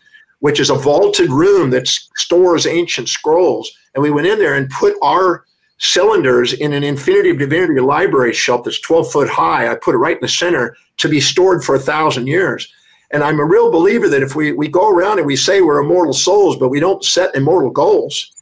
[0.40, 3.70] which is a vaulted room that stores ancient scrolls.
[3.94, 5.44] And we went in there and put our
[5.78, 9.70] cylinders in an Infinity of Divinity library shelf that's 12 foot high.
[9.70, 12.70] I put it right in the center to be stored for a thousand years.
[13.12, 15.82] And I'm a real believer that if we, we go around and we say we're
[15.82, 18.32] immortal souls, but we don't set immortal goals.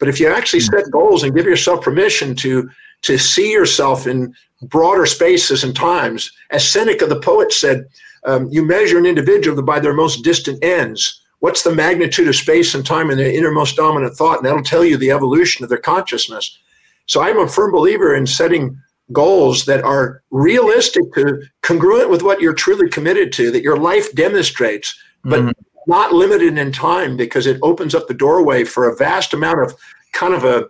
[0.00, 2.68] But if you actually set goals and give yourself permission to,
[3.02, 7.86] to see yourself in broader spaces and times, as Seneca the poet said,
[8.24, 12.74] um, you measure an individual by their most distant ends what's the magnitude of space
[12.74, 15.78] and time in their innermost dominant thought, and that'll tell you the evolution of their
[15.78, 16.58] consciousness.
[17.06, 18.78] So I'm a firm believer in setting
[19.12, 24.14] goals that are realistic to congruent with what you're truly committed to, that your life
[24.14, 25.50] demonstrates, but mm-hmm.
[25.86, 29.74] Not limited in time because it opens up the doorway for a vast amount of
[30.12, 30.68] kind of a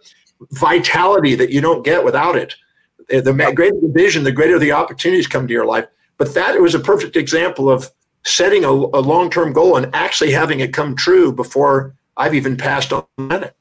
[0.52, 2.54] vitality that you don't get without it.
[3.08, 5.86] The greater the vision, the greater the opportunities come to your life.
[6.16, 7.90] But that was a perfect example of
[8.24, 12.56] setting a, a long term goal and actually having it come true before I've even
[12.56, 13.54] passed on it.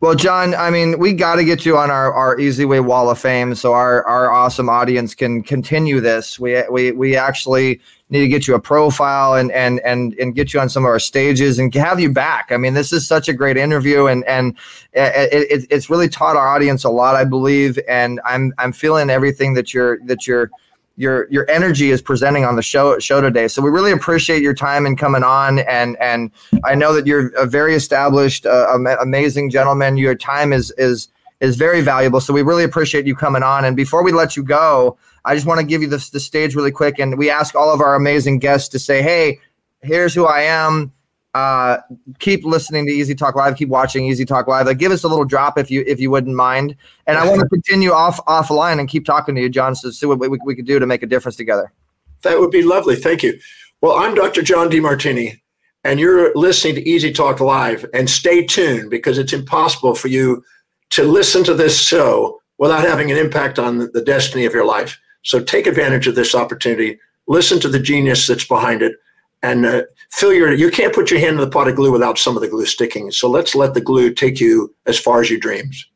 [0.00, 3.08] Well, John, I mean, we got to get you on our, our Easy Way Wall
[3.08, 6.38] of Fame so our, our awesome audience can continue this.
[6.38, 7.80] We, we, we actually
[8.14, 10.88] need to get you a profile and, and, and, and get you on some of
[10.88, 12.50] our stages and have you back.
[12.50, 14.56] I mean, this is such a great interview and, and
[14.92, 17.78] it, it, it's really taught our audience a lot, I believe.
[17.88, 20.50] And I'm, I'm feeling everything that you're, that you're,
[20.96, 23.48] your your energy is presenting on the show show today.
[23.48, 25.58] So we really appreciate your time and coming on.
[25.58, 26.30] And and
[26.62, 29.96] I know that you're a very established, uh, amazing gentleman.
[29.96, 31.08] Your time is is
[31.40, 32.20] is very valuable.
[32.20, 33.64] So we really appreciate you coming on.
[33.64, 36.54] And before we let you go, I just want to give you the, the stage
[36.54, 36.98] really quick.
[36.98, 39.40] And we ask all of our amazing guests to say, "Hey,
[39.82, 40.92] here's who I am
[41.34, 41.78] uh,
[42.20, 43.56] keep listening to Easy Talk Live.
[43.56, 44.66] Keep watching Easy Talk Live.
[44.66, 46.76] Like, give us a little drop if you if you wouldn't mind.
[47.06, 50.06] And I want to continue off offline and keep talking to you, John, to see
[50.06, 51.72] what we, we could do to make a difference together.
[52.22, 52.94] That would be lovely.
[52.96, 53.38] Thank you.
[53.80, 54.42] Well, I'm Dr.
[54.42, 55.40] John Demartini,
[55.82, 57.84] and you're listening to Easy Talk Live.
[57.92, 60.44] And stay tuned because it's impossible for you
[60.90, 65.00] to listen to this show without having an impact on the destiny of your life.
[65.24, 66.98] So take advantage of this opportunity.
[67.26, 68.96] Listen to the genius that's behind it
[69.44, 72.18] and uh, fill your you can't put your hand in the pot of glue without
[72.18, 75.30] some of the glue sticking so let's let the glue take you as far as
[75.30, 75.86] your dreams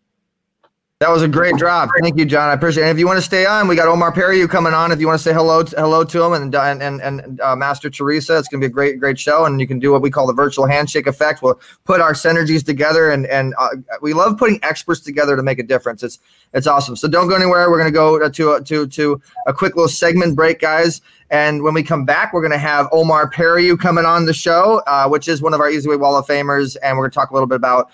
[1.01, 1.89] that was a great drop.
[2.03, 2.51] Thank you, John.
[2.51, 2.89] I appreciate it.
[2.89, 4.91] And if you want to stay on, we got Omar Periu coming on.
[4.91, 7.89] If you want to say hello, to, hello to him and and and, uh, Master
[7.89, 9.45] Teresa, it's going to be a great great show.
[9.45, 11.41] And you can do what we call the virtual handshake effect.
[11.41, 13.69] We'll put our synergies together, and and uh,
[14.03, 16.03] we love putting experts together to make a difference.
[16.03, 16.19] It's
[16.53, 16.97] it's awesome.
[16.97, 17.71] So don't go anywhere.
[17.71, 21.01] We're going to go to to to a quick little segment break, guys.
[21.31, 24.83] And when we come back, we're going to have Omar Periu coming on the show,
[24.89, 27.15] uh, which is one of our Easy Way Wall of Famers, and we're going to
[27.15, 27.89] talk a little bit about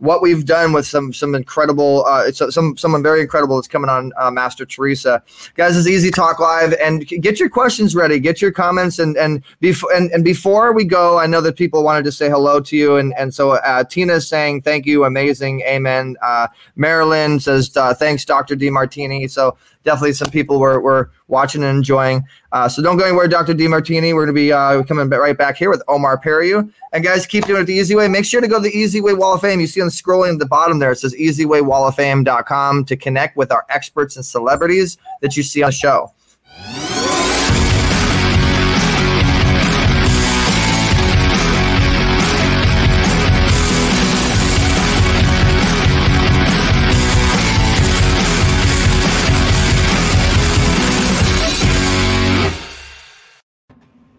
[0.00, 4.12] what we've done with some some incredible uh, some someone very incredible that's coming on
[4.16, 5.22] uh, Master Teresa.
[5.54, 9.42] Guys, it's Easy Talk Live, and get your questions ready, get your comments, and and
[9.60, 12.76] before and, and before we go, I know that people wanted to say hello to
[12.76, 16.16] you, and and so uh, Tina is saying thank you, amazing, amen.
[16.22, 19.30] Uh, Marilyn says uh, thanks, Doctor Demartini.
[19.30, 22.24] So definitely some people were, were watching and enjoying.
[22.52, 23.54] Uh, so don't go anywhere, Dr.
[23.54, 24.14] Demartini.
[24.14, 26.70] We're going to be uh, coming right back here with Omar Periu.
[26.92, 28.08] And guys, keep doing it the easy way.
[28.08, 29.60] Make sure to go to the Easy Way Wall of Fame.
[29.60, 33.52] You see on the scrolling at the bottom there, it says easywaywalloffame.com to connect with
[33.52, 36.12] our experts and celebrities that you see on the show.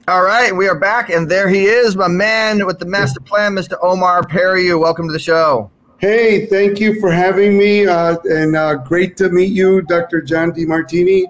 [0.08, 3.54] All right, we are back, and there he is, my man with the master plan,
[3.54, 3.78] Mr.
[3.84, 4.80] Omar Periu.
[4.80, 5.70] Welcome to the show.
[6.00, 10.24] Hey, thank you for having me, uh, and uh, great to meet you, Dr.
[10.24, 11.26] John Demartini.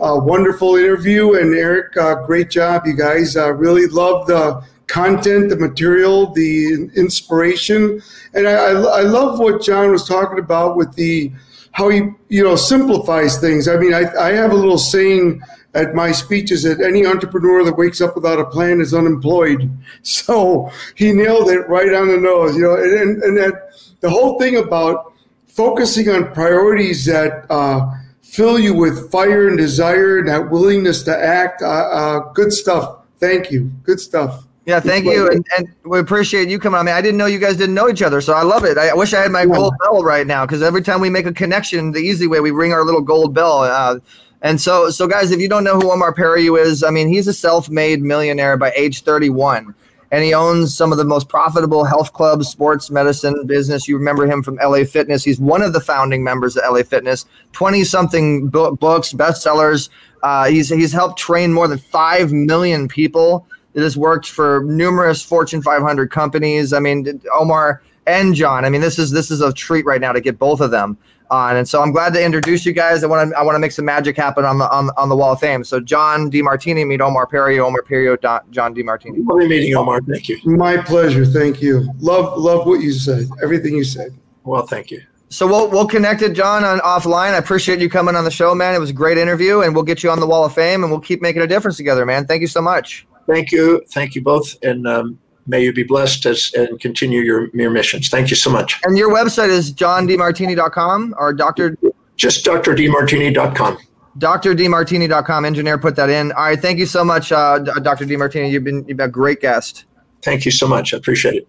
[0.00, 3.36] Uh, wonderful interview, and Eric, uh, great job, you guys.
[3.36, 8.00] Uh, really love the content, the material, the inspiration,
[8.32, 11.32] and I, I, I love what John was talking about with the
[11.72, 13.66] how he you know simplifies things.
[13.66, 15.42] I mean, I, I have a little saying
[15.74, 19.70] at my speeches that any entrepreneur that wakes up without a plan is unemployed.
[20.02, 23.70] So he nailed it right on the nose, you know, and, and that
[24.00, 25.12] the whole thing about
[25.46, 27.90] focusing on priorities that uh,
[28.22, 31.62] fill you with fire and desire and that willingness to act.
[31.62, 33.04] Uh, uh, good stuff.
[33.18, 33.70] Thank you.
[33.84, 34.44] Good stuff.
[34.66, 36.88] Yeah, thank you, and, and we appreciate you coming on.
[36.88, 38.78] I mean, I didn't know you guys didn't know each other, so I love it.
[38.78, 39.54] I wish I had my yeah.
[39.54, 42.50] gold bell right now because every time we make a connection, the easy way, we
[42.50, 43.58] ring our little gold bell.
[43.58, 43.98] Uh,
[44.44, 47.26] and so, so guys, if you don't know who Omar Periu is, I mean, he's
[47.26, 49.74] a self-made millionaire by age 31
[50.14, 53.88] and he owns some of the most profitable health clubs, sports medicine business.
[53.88, 55.24] You remember him from LA Fitness.
[55.24, 57.26] He's one of the founding members of LA Fitness.
[57.52, 59.88] Twenty something books, bestsellers.
[60.22, 63.44] Uh, he's he's helped train more than five million people.
[63.74, 66.72] It has worked for numerous Fortune 500 companies.
[66.72, 68.64] I mean, Omar and John.
[68.64, 70.96] I mean, this is this is a treat right now to get both of them
[71.34, 71.56] on.
[71.56, 73.04] And so I'm glad to introduce you guys.
[73.04, 75.16] I want to I want to make some magic happen on the on, on the
[75.16, 75.64] wall of fame.
[75.64, 78.20] So John Demartini meet Omar Periu, Omar Periu,
[78.50, 79.26] John Demartini.
[79.26, 80.00] Lovely meeting Omar.
[80.02, 80.38] Thank you.
[80.44, 81.26] My pleasure.
[81.26, 81.88] Thank you.
[81.98, 83.26] Love love what you said.
[83.42, 84.16] Everything you said.
[84.44, 85.02] Well, thank you.
[85.30, 87.32] So we'll we'll connect it, John, on offline.
[87.32, 88.74] I appreciate you coming on the show, man.
[88.74, 90.92] It was a great interview, and we'll get you on the wall of fame, and
[90.92, 92.26] we'll keep making a difference together, man.
[92.26, 93.06] Thank you so much.
[93.26, 93.82] Thank you.
[93.88, 98.08] Thank you both, and um, may you be blessed as and continue your your missions.
[98.08, 98.80] Thank you so much.
[98.84, 101.76] And your website is johndemartini.com or Dr.
[102.16, 103.78] Just drdemartini.com.
[104.18, 105.44] DrDemartini.com.
[105.44, 106.30] Engineer put that in.
[106.32, 106.60] All right.
[106.60, 108.04] Thank you so much, uh, Dr.
[108.04, 108.50] Demartini.
[108.50, 109.86] You've been you've been a great guest.
[110.22, 110.94] Thank you so much.
[110.94, 111.48] I appreciate it.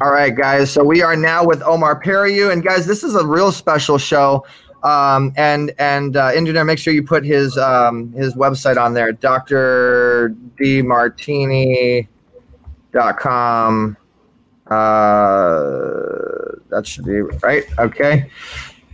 [0.00, 0.72] All right, guys.
[0.72, 4.44] So we are now with Omar Periu, and guys, this is a real special show.
[4.82, 9.12] Um, and and uh, engineer, make sure you put his um, his website on there,
[9.12, 10.34] Dr.
[12.92, 13.96] Demartini.com.
[14.66, 17.64] Uh, that should be right.
[17.78, 18.30] Okay.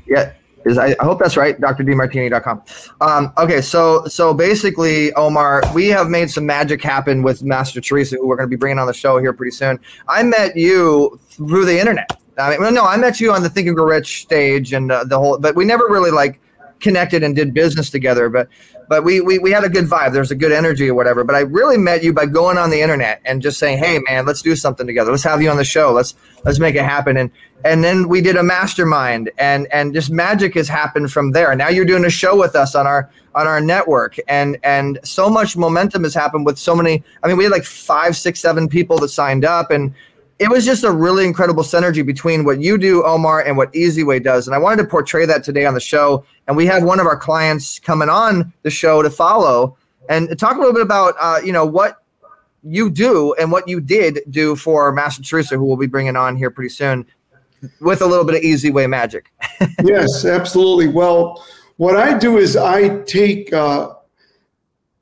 [0.07, 0.33] Yeah
[0.65, 2.63] is I, I hope that's right, drdemartini.com.
[3.01, 8.17] Um, okay, so so basically, Omar, we have made some magic happen with Master Teresa,
[8.17, 9.79] who we're going to be bringing on the show here pretty soon.
[10.09, 12.11] I met you through the internet.
[12.39, 15.39] I mean, no, I met you on the Think Rich stage and uh, the whole,
[15.39, 16.41] but we never really like
[16.81, 18.29] connected and did business together.
[18.29, 18.49] But
[18.89, 20.13] but we, we we had a good vibe.
[20.13, 21.25] There's a good energy or whatever.
[21.25, 24.27] But I really met you by going on the internet and just saying, "Hey, man,
[24.27, 25.11] let's do something together.
[25.11, 25.93] Let's have you on the show.
[25.93, 26.15] Let's
[26.45, 27.31] let's make it happen." And
[27.65, 31.55] and then we did a mastermind, and and just magic has happened from there.
[31.55, 35.29] Now you're doing a show with us on our on our network, and and so
[35.31, 37.03] much momentum has happened with so many.
[37.23, 39.95] I mean, we had like five, six, seven people that signed up, and
[40.39, 44.23] it was just a really incredible synergy between what you do, Omar, and what EasyWay
[44.23, 44.47] does.
[44.49, 46.25] And I wanted to portray that today on the show.
[46.49, 49.77] And we have one of our clients coming on the show to follow
[50.09, 52.03] and talk a little bit about, uh, you know, what
[52.65, 56.37] you do and what you did do for Master Teresa, who we'll be bringing on
[56.37, 57.07] here pretty soon
[57.81, 59.31] with a little bit of EasyWay magic.
[59.85, 60.89] yes, absolutely.
[60.89, 61.45] Well,
[61.77, 63.95] what I do is I take uh,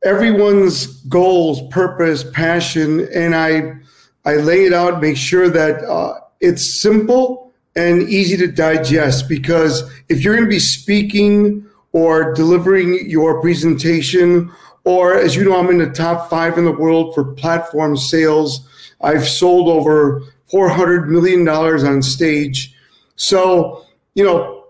[0.05, 3.82] everyone's goals, purpose, passion, and I
[4.25, 9.29] I lay it out, make sure that uh, it's simple and easy to digest.
[9.29, 14.51] Because if you're going to be speaking or delivering your presentation,
[14.85, 18.69] or as you know, I'm in the top five in the world for platform sales.
[19.01, 22.75] I've sold over $400 million on stage.
[23.17, 24.62] So, you know,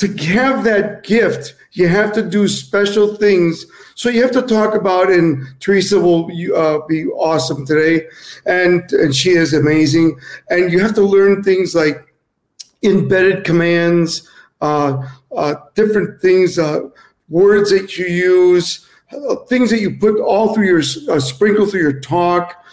[0.00, 3.66] to have that gift, you have to do special things.
[3.94, 6.24] So you have to talk about, and Teresa will
[6.56, 8.06] uh, be awesome today,
[8.46, 10.18] and and she is amazing.
[10.48, 12.14] And you have to learn things like
[12.82, 14.26] embedded commands,
[14.62, 16.88] uh, uh, different things, uh,
[17.28, 18.86] words that you use.
[19.12, 22.64] Uh, things that you put all through your uh, sprinkle through your talk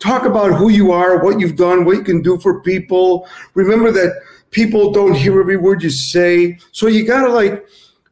[0.00, 3.92] talk about who you are what you've done what you can do for people remember
[3.92, 4.18] that
[4.50, 6.58] people don't hear every word you say.
[6.72, 7.66] So you gotta like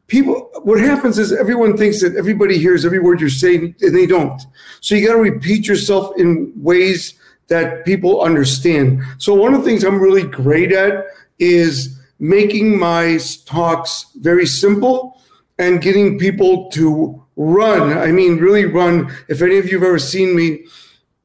[0.07, 4.05] people what happens is everyone thinks that everybody hears every word you're saying and they
[4.05, 4.41] don't.
[4.81, 7.13] So you got to repeat yourself in ways
[7.47, 9.01] that people understand.
[9.17, 11.05] So one of the things i'm really great at
[11.39, 15.21] is making my talks very simple
[15.59, 17.97] and getting people to run.
[17.97, 19.11] I mean really run.
[19.27, 20.65] If any of you have ever seen me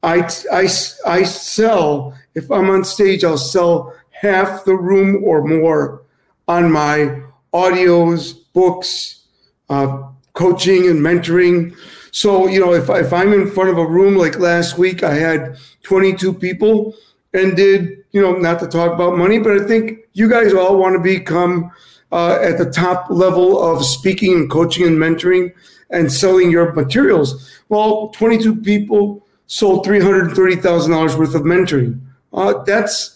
[0.03, 0.67] i i,
[1.07, 3.93] I sell if i'm on stage i'll sell
[4.23, 6.01] half the room or more
[6.47, 7.21] on my
[7.53, 9.25] audios books,
[9.69, 10.01] uh,
[10.33, 11.75] coaching and mentoring.
[12.11, 15.13] So, you know, if, if I'm in front of a room like last week, I
[15.13, 16.95] had 22 people
[17.33, 20.77] and did, you know, not to talk about money, but I think you guys all
[20.77, 21.71] want to become
[22.11, 25.51] uh, at the top level of speaking and coaching and mentoring
[25.89, 27.51] and selling your materials.
[27.69, 31.99] Well, 22 people sold $330,000 worth of mentoring.
[32.31, 33.12] Uh, that's,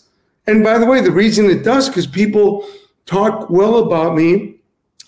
[0.48, 2.68] and by the way, the reason it does, because people
[3.06, 4.56] talk well about me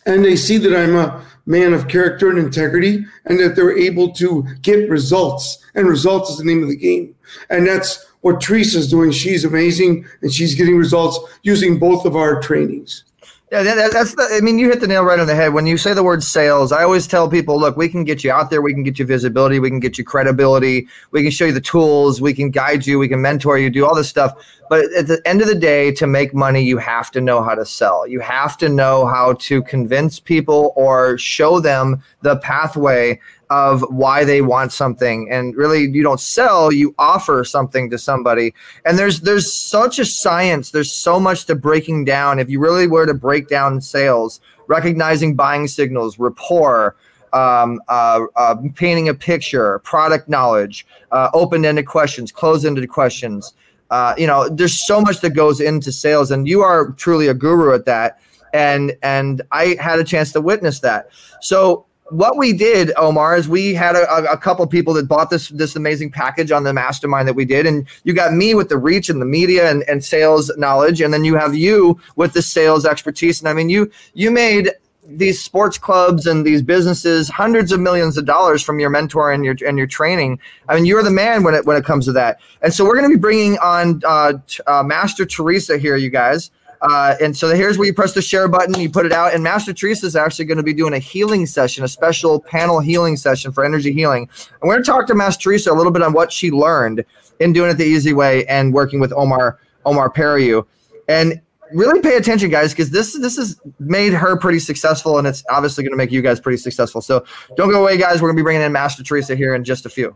[0.05, 4.11] and they see that I'm a man of character and integrity and that they're able
[4.13, 5.65] to get results.
[5.75, 7.15] And results is the name of the game.
[7.49, 9.11] And that's what Teresa's doing.
[9.11, 13.03] She's amazing and she's getting results using both of our trainings.
[13.51, 14.27] Yeah, that, that's the.
[14.31, 15.53] I mean, you hit the nail right on the head.
[15.53, 18.31] When you say the word sales, I always tell people, look, we can get you
[18.31, 21.45] out there, we can get you visibility, we can get you credibility, we can show
[21.45, 24.33] you the tools, we can guide you, we can mentor you, do all this stuff.
[24.69, 27.55] But at the end of the day, to make money, you have to know how
[27.55, 28.05] to sell.
[28.05, 33.19] You have to know how to convince people or show them the pathway
[33.49, 35.27] of why they want something.
[35.31, 38.53] And really you don't sell you offer something to somebody.
[38.85, 40.71] And there's there's such a science.
[40.71, 42.39] There's so much to breaking down.
[42.39, 46.95] If you really were to break down sales recognizing buying signals rapport
[47.33, 53.53] um, uh, uh, painting a picture product knowledge uh, open-ended questions closed-ended questions
[53.89, 57.33] uh, you know there's so much that goes into sales and you are truly a
[57.33, 58.19] guru at that.
[58.53, 61.09] And and i had a chance to witness that.
[61.41, 65.49] So what we did, Omar, is we had a, a couple people that bought this
[65.49, 68.77] this amazing package on the mastermind that we did, and you got me with the
[68.77, 72.41] reach and the media and, and sales knowledge, and then you have you with the
[72.41, 73.39] sales expertise.
[73.39, 74.71] And I mean, you you made
[75.11, 79.43] these sports clubs and these businesses hundreds of millions of dollars from your mentor and
[79.43, 80.39] your and your training.
[80.67, 82.39] I mean, you're the man when it when it comes to that.
[82.61, 84.33] And so we're going to be bringing on uh,
[84.67, 86.51] uh, Master Teresa here, you guys.
[86.81, 89.43] Uh, and so here's where you press the share button, you put it out, and
[89.43, 93.17] Master Teresa is actually going to be doing a healing session, a special panel healing
[93.17, 94.29] session for energy healing.
[94.61, 97.03] And we're going to talk to Master Teresa a little bit on what she learned
[97.39, 100.65] in doing it the easy way and working with Omar Omar Periu.
[101.07, 101.41] And
[101.73, 105.83] really pay attention, guys, because this this has made her pretty successful, and it's obviously
[105.83, 107.01] going to make you guys pretty successful.
[107.01, 107.25] So
[107.55, 108.21] don't go away, guys.
[108.21, 110.15] We're going to be bringing in Master Teresa here in just a few.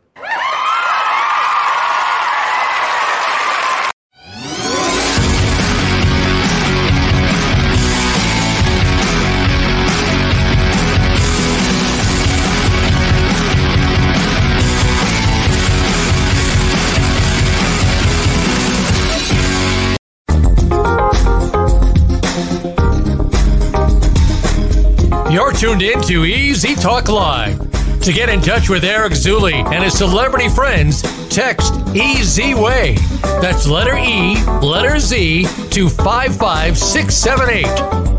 [25.73, 27.57] Tuned in to Easy Talk Live.
[28.01, 32.95] To get in touch with Eric Zuley and his celebrity friends, text EZWay.
[33.41, 37.65] That's letter E, letter Z to 55678.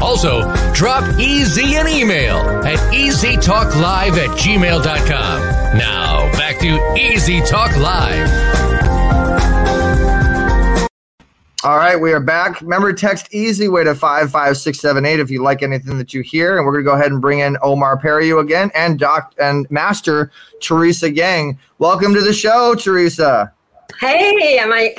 [0.02, 0.42] Also,
[0.72, 5.78] drop EZ an email at easytalklive at gmail.com.
[5.78, 8.63] Now, back to Easy Talk Live.
[11.64, 12.60] All right, we are back.
[12.60, 16.58] Remember, text easy way to 55678 if you like anything that you hear.
[16.58, 19.66] And we're going to go ahead and bring in Omar Periu again and Doc and
[19.70, 21.56] Master Teresa Yeung.
[21.78, 23.50] Welcome to the show, Teresa.
[23.98, 24.94] Hey, am I?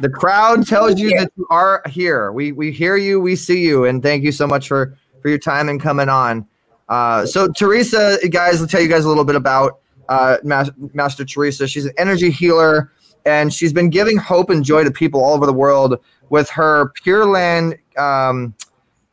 [0.00, 2.30] The crowd tells you that you are here.
[2.30, 5.38] We we hear you, we see you, and thank you so much for for your
[5.38, 6.46] time and coming on.
[6.90, 9.78] Uh, so Teresa, guys, I'll tell you guys a little bit about
[10.10, 11.66] uh, Master Teresa.
[11.66, 12.92] She's an energy healer
[13.24, 15.98] and she's been giving hope and joy to people all over the world
[16.30, 17.78] with her Pure Land.
[17.96, 18.54] Um,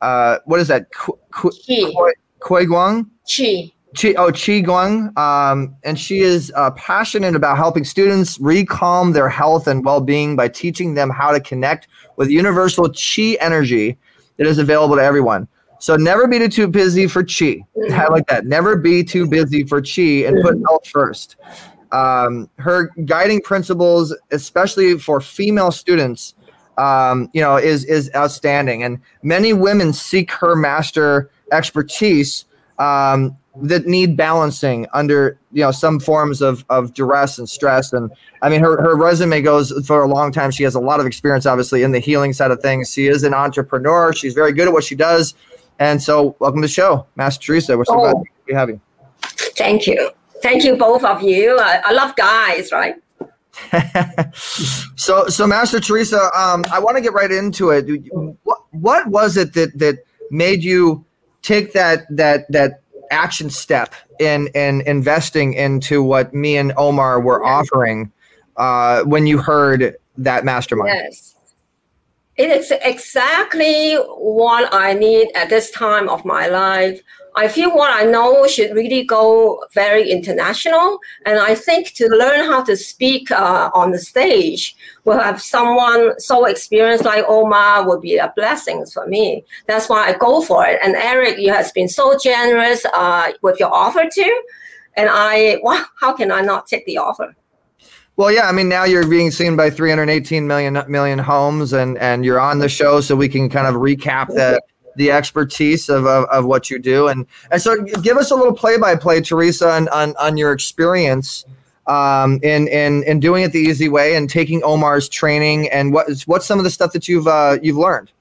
[0.01, 0.91] uh, what is that?
[2.39, 3.09] Koi Guang?
[3.27, 3.71] Qi.
[3.95, 5.17] Chi, oh, Qi Guang.
[5.17, 10.35] Um, and she is uh, passionate about helping students recalm their health and well being
[10.35, 11.87] by teaching them how to connect
[12.17, 13.97] with universal Qi energy
[14.37, 15.47] that is available to everyone.
[15.79, 17.61] So never be too busy for Qi.
[17.91, 18.45] I like that.
[18.45, 21.37] Never be too busy for Qi and put health first.
[21.95, 26.33] Um, her guiding principles, especially for female students,
[26.77, 28.83] um, you know, is is outstanding.
[28.83, 32.45] And many women seek her master expertise
[32.79, 37.93] um, that need balancing under you know some forms of of duress and stress.
[37.93, 40.51] And I mean, her her resume goes for a long time.
[40.51, 42.91] She has a lot of experience, obviously, in the healing side of things.
[42.91, 44.11] She is an entrepreneur.
[44.11, 45.33] She's very good at what she does.
[45.79, 47.77] And so, welcome to the show, Master Teresa.
[47.77, 48.11] We're so oh.
[48.11, 48.81] glad to have you.
[49.55, 50.11] Thank you.
[50.41, 51.57] Thank you, both of you.
[51.59, 52.95] I, I love guys, right?
[54.95, 57.85] so, so Master Teresa, um, I want to get right into it.
[58.43, 59.99] What, what was it that that
[60.31, 61.05] made you
[61.41, 62.81] take that that that
[63.11, 68.11] action step in in investing into what me and Omar were offering
[68.57, 70.89] uh, when you heard that mastermind?
[70.89, 71.35] Yes.
[72.37, 77.01] It is exactly what I need at this time of my life.
[77.37, 80.99] I feel what I know should really go very international.
[81.25, 86.17] And I think to learn how to speak uh, on the stage will have someone
[86.19, 89.43] so experienced like Omar would be a blessing for me.
[89.67, 90.79] That's why I go for it.
[90.81, 94.43] And Eric, you have been so generous uh, with your offer too.
[94.95, 97.35] And I, wow, how can I not take the offer?
[98.17, 102.23] Well, yeah, I mean, now you're being seen by 318 million million homes, and and
[102.23, 104.61] you're on the show, so we can kind of recap the
[104.95, 108.53] the expertise of, of, of what you do, and and so give us a little
[108.53, 111.45] play by play, Teresa, on, on on your experience
[111.87, 116.07] um, in in in doing it the easy way and taking Omar's training, and what
[116.25, 118.11] what's some of the stuff that you've uh, you've learned.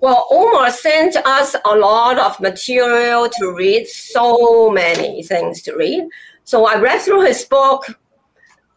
[0.00, 6.08] Well, Omar sent us a lot of material to read, so many things to read.
[6.42, 7.86] So I read through his book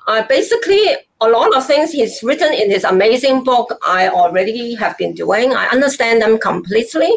[0.07, 0.85] uh, basically,
[1.21, 5.53] a lot of things he's written in his amazing book, I already have been doing.
[5.53, 7.11] I understand them completely.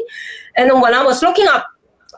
[0.57, 1.67] And when I was looking up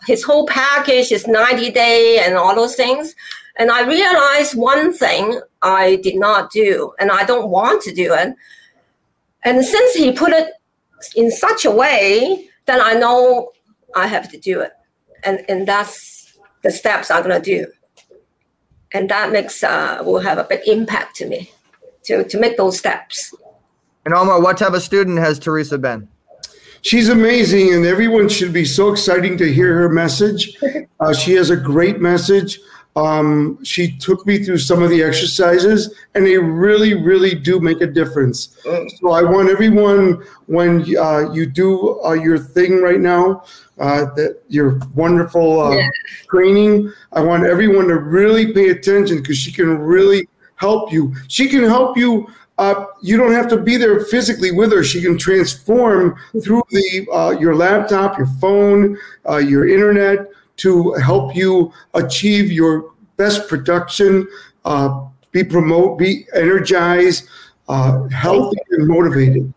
[0.07, 3.15] his whole package, his 90 day and all those things,
[3.59, 8.15] and I realized one thing I did not do, and I don't want to do
[8.15, 8.35] it.
[9.45, 10.53] And since he put it
[11.17, 13.53] in such a way, then I know
[13.95, 14.73] I have to do it.
[15.25, 17.71] And, and that's the steps I'm going to do
[18.93, 21.51] and that makes uh, will have a big impact to me
[22.05, 23.35] to to make those steps.
[24.05, 26.09] And Omar, what type of student has Teresa been?
[26.83, 30.57] She's amazing, and everyone should be so exciting to hear her message.
[31.01, 32.61] Uh, she has a great message.
[32.95, 37.81] Um, she took me through some of the exercises, and they really, really do make
[37.81, 38.55] a difference.
[39.01, 43.45] So I want everyone, when uh, you do uh, your thing right now,
[43.79, 45.89] uh, that your wonderful uh, yeah.
[46.29, 50.29] training, I want everyone to really pay attention because she can really
[50.61, 51.15] help you.
[51.29, 52.29] She can help you.
[52.59, 54.85] Uh, you don't have to be there physically with her.
[54.85, 58.99] She can transform through the uh, your laptop, your phone,
[59.29, 64.29] uh, your internet to help you achieve your best production,
[64.67, 67.27] uh, be promote, be energized,
[67.69, 69.53] uh, healthy, and motivated.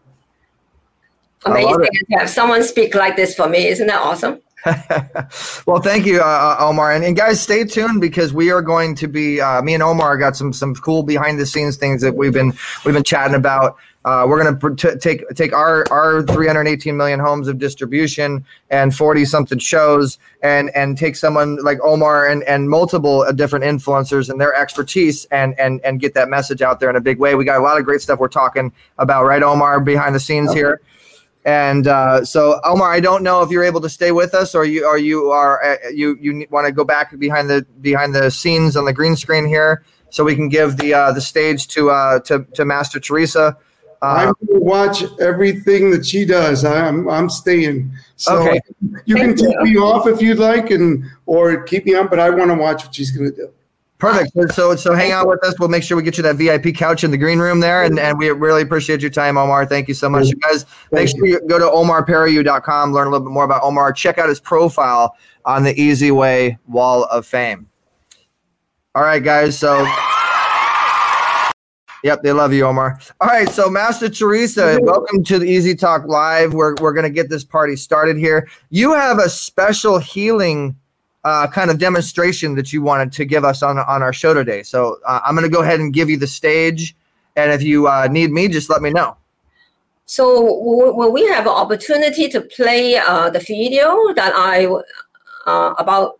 [1.45, 3.68] Amazing to have someone speak like this for me.
[3.68, 4.39] Isn't that awesome?
[5.66, 8.95] well, thank you, uh, uh, Omar, and, and, guys, stay tuned because we are going
[8.95, 9.41] to be.
[9.41, 12.53] Uh, me and Omar got some some cool behind the scenes things that we've been
[12.86, 13.78] we've been chatting about.
[14.05, 19.26] Uh, we're going to take take our our 318 million homes of distribution and 40
[19.26, 24.39] something shows and and take someone like Omar and and multiple uh, different influencers and
[24.39, 27.36] their expertise and and and get that message out there in a big way.
[27.36, 30.51] We got a lot of great stuff we're talking about, right, Omar, behind the scenes
[30.51, 30.59] okay.
[30.59, 30.82] here.
[31.46, 34.64] And uh, so, Omar, I don't know if you're able to stay with us, or
[34.64, 38.32] you or you are uh, you you want to go back behind the behind the
[38.32, 41.89] scenes on the green screen here, so we can give the uh, the stage to
[41.89, 43.58] uh, to to Master Teresa.
[44.02, 46.64] I uh, watch everything that she does.
[46.64, 47.91] I'm I'm staying.
[48.16, 48.62] So okay.
[49.06, 52.30] you can take me off if you'd like, and or keep me on, but I
[52.30, 53.54] want to watch what she's going to do.
[54.04, 54.54] Perfect.
[54.54, 55.58] So so hang out with us.
[55.58, 57.84] We'll make sure we get you that VIP couch in the green room there.
[57.84, 59.66] And, and we really appreciate your time, Omar.
[59.66, 60.28] Thank you so much.
[60.28, 63.93] You guys, make sure you go to omarperiu.com, learn a little bit more about Omar.
[63.93, 67.70] Check out his profile on the Easy Way Wall of Fame.
[68.93, 69.58] All right, guys.
[69.58, 69.88] So
[72.04, 72.99] Yep, they love you, Omar.
[73.22, 76.54] All right, so Master Teresa, welcome to the Easy Talk Live.
[76.54, 78.49] We're, we're going to get this party started here.
[78.70, 80.76] You have a special healing
[81.24, 84.64] uh, kind of demonstration that you wanted to give us on on our show today.
[84.64, 86.96] So uh, I'm going to go ahead and give you the stage,
[87.36, 89.18] and if you uh, need me, just let me know.
[90.06, 94.66] So will we have an opportunity to play uh, the video that I
[95.46, 96.20] uh, about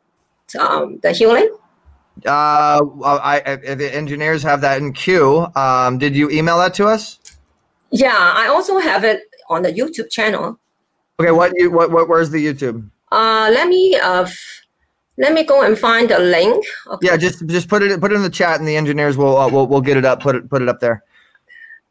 [0.58, 1.54] um, the healing?
[2.26, 6.88] Uh, I, if the engineers have that in queue, um, did you email that to
[6.88, 7.20] us?
[7.90, 10.58] Yeah, I also have it on the YouTube channel.
[11.20, 12.90] Okay, what you what, what where's the YouTube?
[13.12, 14.28] Uh, let me uh,
[15.18, 16.66] let me go and find a link.
[16.88, 17.08] Okay.
[17.08, 19.50] Yeah, just just put it put it in the chat, and the engineers will uh,
[19.50, 20.22] will will get it up.
[20.22, 21.04] Put it put it up there.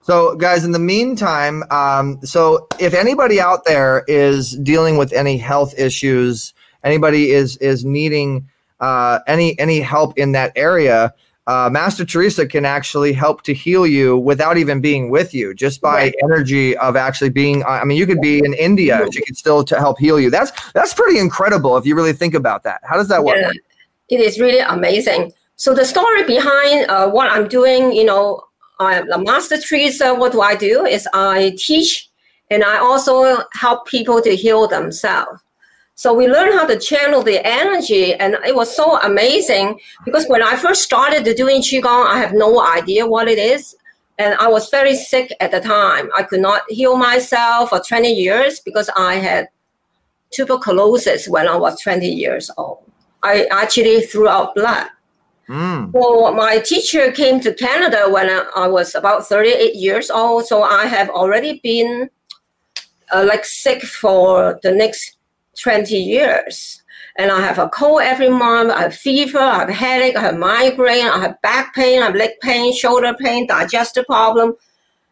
[0.05, 5.39] So, guys, in the meantime, um, so if anybody out there is dealing with any
[5.39, 8.49] health issues, anybody is is needing
[8.81, 11.15] uh, any any help in that area,
[11.47, 15.81] uh, Master Teresa can actually help to heal you without even being with you, just
[15.81, 16.15] by right.
[16.23, 17.65] energy of actually being.
[17.65, 20.31] I mean, you could be in India, she could still to help heal you.
[20.31, 22.81] That's that's pretty incredible if you really think about that.
[22.85, 23.37] How does that work?
[23.39, 23.51] Yeah,
[24.09, 25.33] it is really amazing.
[25.57, 28.43] So the story behind uh, what I'm doing, you know,
[28.79, 30.15] I'm a Master Teresa.
[30.15, 30.85] What do I do?
[30.85, 32.09] Is I teach,
[32.51, 35.41] and I also help people to heal themselves.
[35.95, 40.43] So we learned how to channel the energy, and it was so amazing because when
[40.43, 43.77] I first started doing qigong, I have no idea what it is.
[44.19, 46.11] And I was very sick at the time.
[46.17, 49.49] I could not heal myself for 20 years because I had
[50.31, 52.83] tuberculosis when I was 20 years old.
[53.23, 54.89] I actually threw out blood.
[55.49, 55.93] Mm.
[55.93, 60.47] Well, my teacher came to Canada when I, I was about 38 years old.
[60.47, 62.09] So I have already been
[63.13, 65.17] uh, like sick for the next
[65.61, 66.83] 20 years.
[67.17, 70.39] And I have a cold every month, I have fever, I have headache, I have
[70.39, 74.55] migraine, I have back pain, I have leg pain, shoulder pain, digestive problem.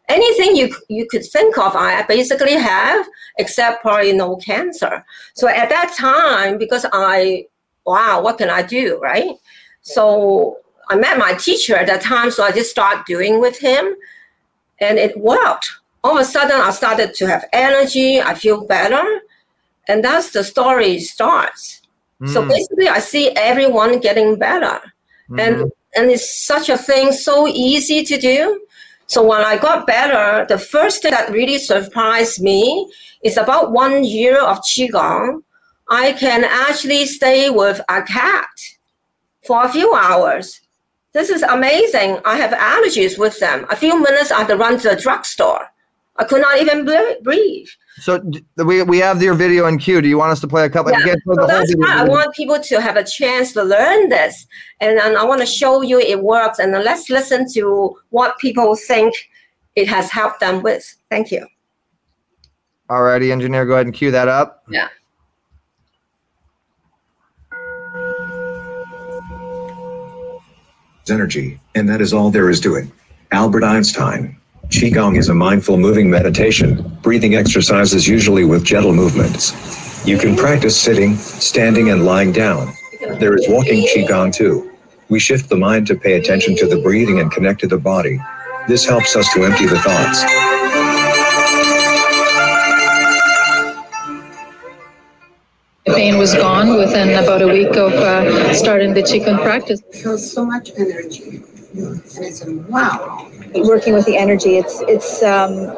[0.09, 3.05] Anything you, you could think of, I basically have,
[3.37, 5.05] except probably no cancer.
[5.35, 7.45] So at that time, because I,
[7.85, 9.35] wow, what can I do, right?
[9.83, 10.57] So
[10.89, 13.95] I met my teacher at that time, so I just started doing with him,
[14.79, 15.71] and it worked.
[16.03, 18.19] All of a sudden, I started to have energy.
[18.19, 19.21] I feel better,
[19.91, 21.61] and that's the story starts.
[22.33, 22.49] So Mm.
[22.55, 24.77] basically, I see everyone getting better,
[25.43, 25.71] and Mhm.
[25.95, 27.35] and it's such a thing, so
[27.69, 28.41] easy to do.
[29.13, 32.61] So when I got better, the first thing that really surprised me
[33.29, 35.27] is about one year of qigong.
[35.89, 38.55] I can actually stay with a cat
[39.47, 40.61] for a few hours.
[41.17, 42.11] This is amazing.
[42.23, 43.59] I have allergies with them.
[43.69, 45.63] A few minutes, I have to run to the drugstore.
[46.19, 46.79] I could not even
[47.27, 47.71] breathe.
[48.01, 48.19] So
[48.57, 50.01] we we have your video in queue.
[50.01, 50.91] Do you want us to play a couple?
[50.91, 53.53] Yeah, you can't play so the that's why I want people to have a chance
[53.53, 54.47] to learn this,
[54.79, 56.57] and, and I want to show you it works.
[56.57, 59.13] And then let's listen to what people think
[59.75, 60.83] it has helped them with.
[61.11, 61.45] Thank you.
[62.89, 64.63] Alrighty, engineer, go ahead and cue that up.
[64.67, 64.87] Yeah.
[71.09, 72.87] energy, and that is all there is to it.
[73.33, 74.40] Albert Einstein.
[74.71, 79.53] Qigong is a mindful moving meditation, breathing exercises usually with gentle movements.
[80.07, 82.73] You can practice sitting, standing, and lying down.
[83.19, 84.71] There is walking Qigong too.
[85.09, 88.17] We shift the mind to pay attention to the breathing and connect to the body.
[88.69, 90.21] This helps us to empty the thoughts.
[95.85, 99.81] The pain was gone within about a week of uh, starting the Qigong practice.
[99.91, 101.43] feels so much energy.
[101.73, 103.31] Wow.
[103.53, 105.73] working with the energy it's it's um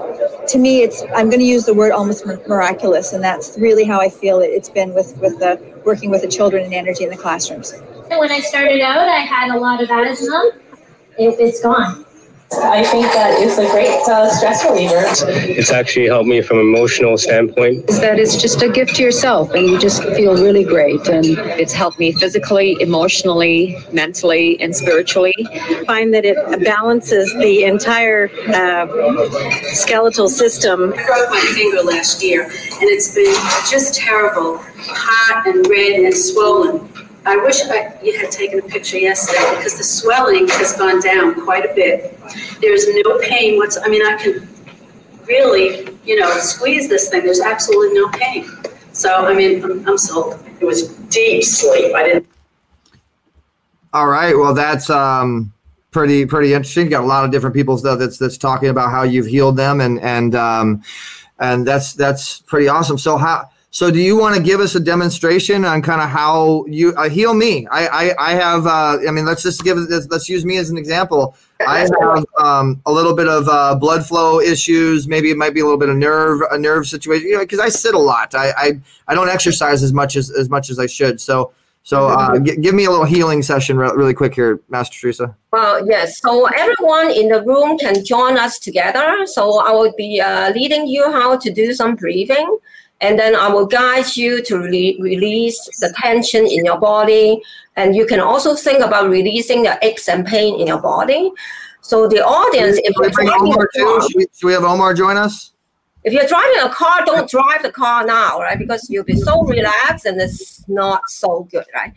[0.47, 3.99] to me it's i'm going to use the word almost miraculous and that's really how
[3.99, 7.09] i feel it, it's been with with the working with the children and energy in
[7.09, 7.73] the classrooms
[8.19, 10.51] When I started out, I had a lot of asthma.
[11.17, 12.05] It, it's gone.
[12.59, 15.03] I think that it's a great uh, stress reliever.
[15.59, 17.89] It's actually helped me from an emotional standpoint.
[17.89, 21.25] is that it's just a gift to yourself and you just feel really great and
[21.59, 25.33] it's helped me physically emotionally mentally and spiritually
[25.85, 28.87] find that it balances the entire uh,
[29.73, 30.93] skeletal system.
[30.93, 33.33] I broke my finger last year, and it's been
[33.69, 36.89] just terrible, hot and red and swollen.
[37.25, 41.41] I wish I, you had taken a picture yesterday because the swelling has gone down
[41.45, 42.19] quite a bit.
[42.59, 43.77] There's no pain what's.
[43.77, 44.47] I mean, I can
[45.25, 47.23] really, you know, squeeze this thing.
[47.23, 48.49] There's absolutely no pain.
[48.91, 50.43] So, I mean, I'm, I'm sold.
[50.59, 51.95] It was deep sleep.
[51.95, 52.27] I didn't.
[53.93, 54.35] All right.
[54.35, 55.53] Well, that's um
[55.91, 56.89] pretty pretty interesting.
[56.89, 59.79] Got a lot of different people stuff that's that's talking about how you've healed them,
[59.79, 60.83] and and um
[61.39, 62.97] and that's that's pretty awesome.
[62.97, 63.49] So how.
[63.73, 67.09] So, do you want to give us a demonstration on kind of how you uh,
[67.09, 67.65] heal me?
[67.71, 68.67] I, I, I have.
[68.67, 69.77] Uh, I mean, let's just give.
[69.77, 71.35] Let's, let's use me as an example.
[71.59, 75.07] I have um, a little bit of uh, blood flow issues.
[75.07, 77.27] Maybe it might be a little bit of nerve, a nerve situation.
[77.27, 78.35] You know, because I sit a lot.
[78.35, 78.71] I, I,
[79.07, 81.19] I don't exercise as much as as much as I should.
[81.19, 81.51] So,
[81.81, 85.35] so uh, g- give me a little healing session re- really quick here, Master Teresa.
[85.51, 86.19] Well, yes.
[86.19, 89.25] So everyone in the room can join us together.
[89.25, 92.59] So I will be uh, leading you how to do some breathing,
[93.03, 97.41] and then I will guide you to re- release the tension in your body.
[97.75, 101.31] And you can also think about releasing the aches and pain in your body.
[101.81, 104.63] So the audience, if we you're driving Omar a car, Should we, should we have
[104.63, 105.51] Omar join us?
[106.03, 108.59] if you're driving a car, don't drive the car now, right?
[108.59, 111.93] Because you'll be so relaxed and it's not so good, right?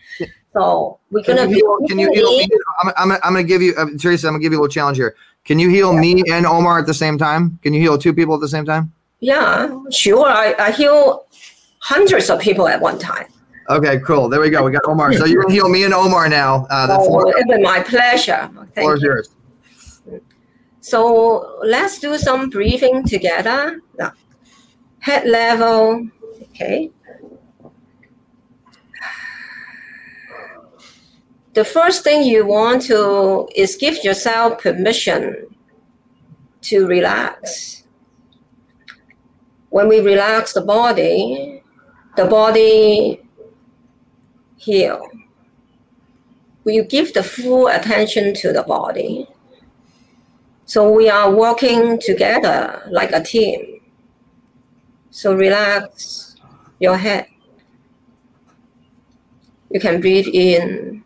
[0.52, 2.48] So we're Can gonna you heal, can you heal me?
[2.82, 4.62] I'm, I'm, I'm going to give you, uh, Teresa, I'm going to give you a
[4.62, 5.16] little challenge here.
[5.44, 7.58] Can you heal me and Omar at the same time?
[7.62, 8.92] Can you heal two people at the same time?
[9.26, 10.28] Yeah, sure.
[10.28, 11.26] I, I heal
[11.80, 13.26] hundreds of people at one time.
[13.68, 14.28] Okay, cool.
[14.28, 14.62] There we go.
[14.62, 15.12] We got Omar.
[15.14, 16.64] So to heal me and Omar now.
[16.70, 18.48] Uh, the Oh, floor, it's been my pleasure.
[18.52, 19.08] floor Thank is you.
[19.08, 19.28] yours.
[20.80, 23.80] So let's do some breathing together.
[23.98, 24.12] Now,
[25.00, 26.08] head level.
[26.50, 26.92] Okay.
[31.54, 35.46] The first thing you want to is give yourself permission
[36.68, 37.82] to relax.
[39.70, 41.62] When we relax the body,
[42.16, 43.20] the body
[44.56, 45.08] heal.
[46.64, 49.28] We give the full attention to the body,
[50.68, 53.80] So we are working together like a team.
[55.10, 56.34] So relax
[56.80, 57.28] your head.
[59.70, 61.04] You can breathe in,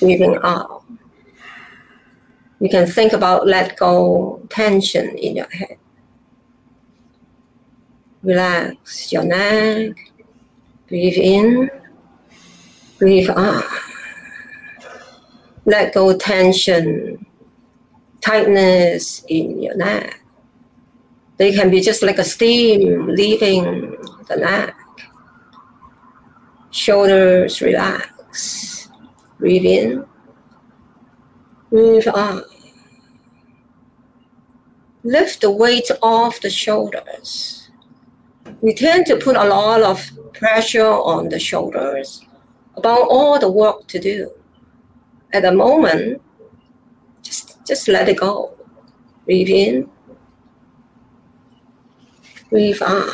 [0.00, 0.84] breathing out.
[2.60, 5.76] You can think about let go tension in your head.
[8.28, 9.96] Relax your neck.
[10.86, 11.70] Breathe in,
[12.98, 13.64] breathe out.
[15.64, 17.24] Let go tension,
[18.20, 20.20] tightness in your neck.
[21.38, 23.96] They can be just like a steam leaving
[24.28, 24.76] the neck.
[26.70, 28.90] Shoulders relax.
[29.38, 30.04] Breathe in,
[31.70, 32.44] breathe out.
[35.02, 37.57] Lift the weight off the shoulders.
[38.60, 42.24] We tend to put a lot of pressure on the shoulders
[42.76, 44.30] about all the work to do.
[45.32, 46.22] At the moment,
[47.22, 48.54] just just let it go.
[49.24, 49.90] Breathe in.
[52.50, 53.10] Breathe out.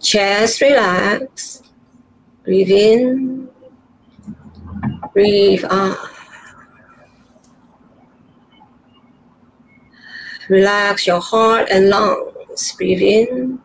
[0.00, 1.62] Chest relax.
[2.44, 3.48] Breathe in.
[5.14, 6.13] Breathe out.
[10.48, 12.72] Relax your heart and lungs.
[12.72, 13.60] Breathe in.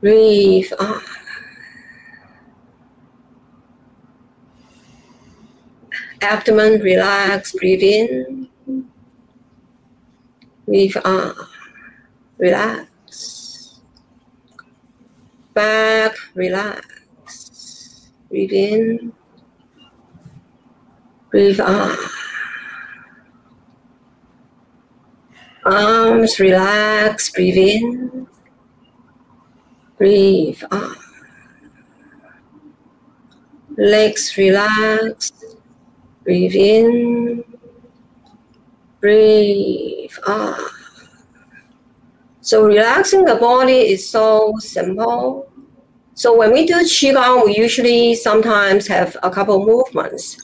[0.00, 1.02] Breathe out.
[6.22, 7.52] Abdomen relax.
[7.52, 8.48] Breathe in.
[10.66, 11.36] Breathe out.
[12.38, 13.80] Relax.
[15.52, 18.10] Back relax.
[18.30, 19.12] Breathe in.
[21.30, 21.98] Breathe out.
[25.64, 28.26] Arms relax, breathe in,
[29.96, 30.96] breathe out.
[33.76, 35.32] Legs relax,
[36.22, 37.44] breathe in,
[39.00, 40.60] breathe out.
[42.42, 45.50] So relaxing the body is so simple.
[46.12, 50.36] So when we do Qigong, we usually sometimes have a couple movements.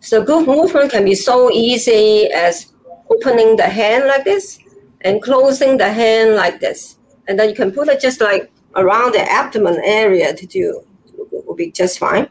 [0.00, 2.69] So good movement can be so easy as
[3.10, 4.58] opening the hand like this
[5.02, 6.98] and closing the hand like this.
[7.28, 10.84] And then you can put it just like around the abdomen area to do
[11.32, 12.28] it will be just fine.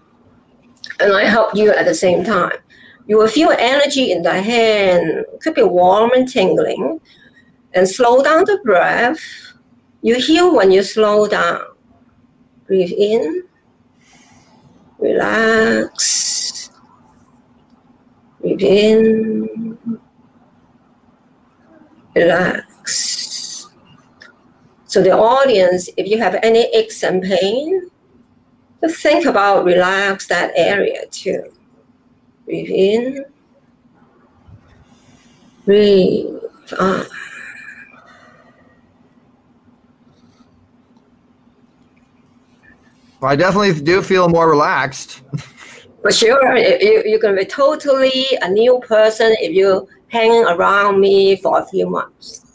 [1.00, 2.58] And I help you at the same time.
[3.08, 7.02] You will feel energy in the hand, could be warm and tingling,
[7.74, 9.20] and slow down the breath.
[10.02, 11.62] You heal when you slow down.
[12.68, 13.44] Breathe in,
[15.00, 16.70] relax,
[18.42, 19.78] breathe in,
[22.24, 23.68] relax.
[24.86, 27.90] So the audience, if you have any aches and pain,
[28.82, 31.52] just think about relax that area too.
[32.46, 33.26] Breathe in,
[35.66, 36.36] breathe
[36.80, 37.08] out.
[43.22, 45.22] Well, I definitely do feel more relaxed.
[46.02, 51.36] For sure, you, going to be totally a new person if you hanging around me
[51.38, 52.46] for a few months.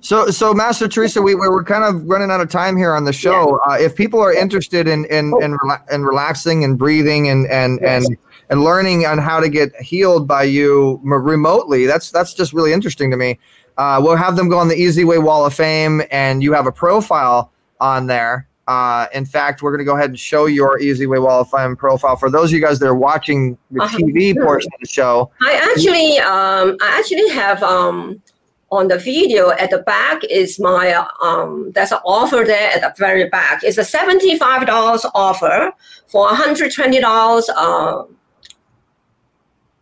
[0.00, 3.12] So, so Master Teresa, we, we're kind of running out of time here on the
[3.12, 3.58] show.
[3.66, 3.72] Yeah.
[3.72, 5.38] Uh, if people are interested in in oh.
[5.38, 8.06] in, rela- in, relaxing and breathing and and yes.
[8.06, 8.18] and
[8.50, 13.10] and learning on how to get healed by you remotely, that's that's just really interesting
[13.10, 13.38] to me.
[13.78, 16.66] Uh, we'll have them go on the Easy Way Wall of Fame, and you have
[16.66, 17.50] a profile
[17.80, 18.46] on there.
[18.66, 21.50] Uh, in fact, we're going to go ahead and show your Easy Way Wall of
[21.50, 23.98] Fame profile for those of you guys that are watching the uh-huh.
[23.98, 25.30] TV portion of the show.
[25.42, 28.22] I actually, um, I actually have um,
[28.70, 30.92] on the video at the back is my
[31.22, 33.62] um, there's an offer there at the very back.
[33.62, 35.72] It's a seventy-five dollars offer
[36.06, 38.04] for a hundred twenty dollars uh,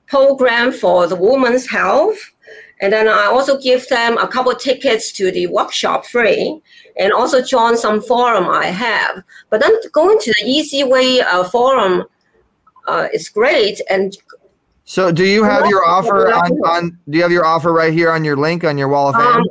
[0.07, 2.32] program for the woman's health.
[2.83, 6.61] And then I also give them a couple tickets to the workshop free
[6.99, 9.23] and also join some forum I have.
[9.51, 12.05] But then going to the Easy Way uh, forum
[12.89, 13.81] uh, is great.
[13.89, 14.17] And
[14.85, 16.99] so, do you have your offer on, on?
[17.09, 19.25] Do you have your offer right here on your link on your wall of fame?
[19.25, 19.45] Um,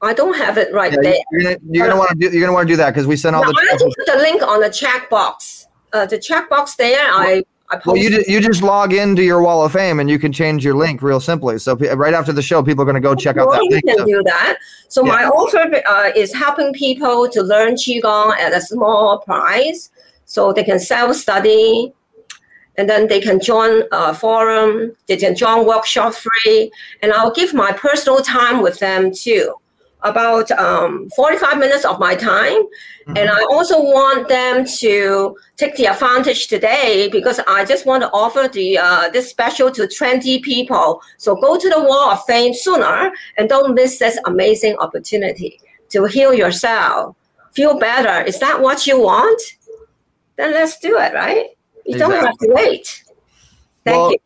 [0.00, 1.18] I don't have it right yeah, there.
[1.32, 2.30] You're gonna, you're gonna want to do.
[2.30, 3.68] You're gonna want to do that because we sent all no, the.
[3.72, 5.66] I just put the link on the chat box.
[5.92, 7.10] Uh, the chat box there.
[7.10, 7.42] I
[7.84, 10.74] well, you, you just log into your wall of fame and you can change your
[10.74, 11.58] link real simply.
[11.58, 13.84] So right after the show, people are going to go check out that link.
[13.84, 14.04] You can so.
[14.06, 14.58] do that.
[14.88, 15.12] So yeah.
[15.12, 19.90] my offer uh, is helping people to learn qigong at a small price,
[20.24, 21.92] so they can self-study,
[22.76, 24.96] and then they can join a forum.
[25.06, 26.70] They can join workshop free,
[27.02, 29.54] and I'll give my personal time with them too.
[30.02, 32.62] About um, 45 minutes of my time.
[33.16, 38.10] And I also want them to take the advantage today because I just want to
[38.12, 41.00] offer the uh, this special to 20 people.
[41.16, 46.04] So go to the Wall of Fame sooner and don't miss this amazing opportunity to
[46.04, 47.16] heal yourself,
[47.52, 48.26] feel better.
[48.26, 49.40] Is that what you want?
[50.36, 51.46] Then let's do it, right?
[51.86, 53.04] You don't have to wait.
[53.84, 54.18] Thank well, you.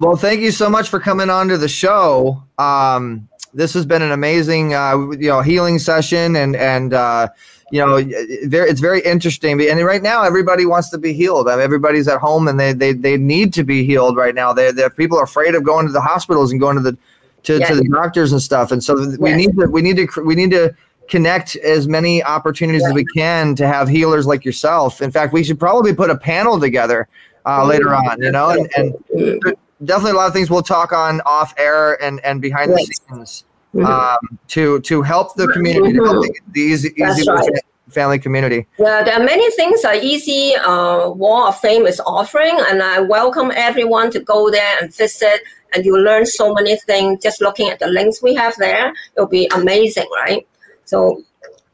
[0.00, 2.44] Well, thank you so much for coming on to the show.
[2.56, 7.28] Um, this has been an amazing, uh, you know, healing session, and and uh,
[7.70, 9.60] you know, it's very interesting.
[9.60, 11.48] And right now, everybody wants to be healed.
[11.48, 14.52] I mean, everybody's at home, and they they, they need to be healed right now.
[14.52, 16.96] They they people are afraid of going to the hospitals and going to the
[17.44, 17.66] to, Yeah.
[17.68, 18.72] to the doctors and stuff.
[18.72, 20.74] And so we need to we need to we need to
[21.08, 25.00] connect as many opportunities as we can to have healers like yourself.
[25.00, 27.08] In fact, we should probably put a panel together
[27.46, 28.20] uh, later on.
[28.20, 32.20] You know, and, and definitely a lot of things we'll talk on off air and
[32.24, 33.84] and behind the scenes Mhm.
[33.84, 37.48] um, to to help the community, to help the, the easy, easy right.
[37.90, 38.66] family community.
[38.78, 43.00] Yeah, there are many things that Easy uh, Wall of Fame is offering, and I
[43.00, 45.40] welcome everyone to go there and visit.
[45.74, 48.94] And you learn so many things just looking at the links we have there.
[49.14, 50.46] It'll be amazing, right?
[50.86, 51.22] So,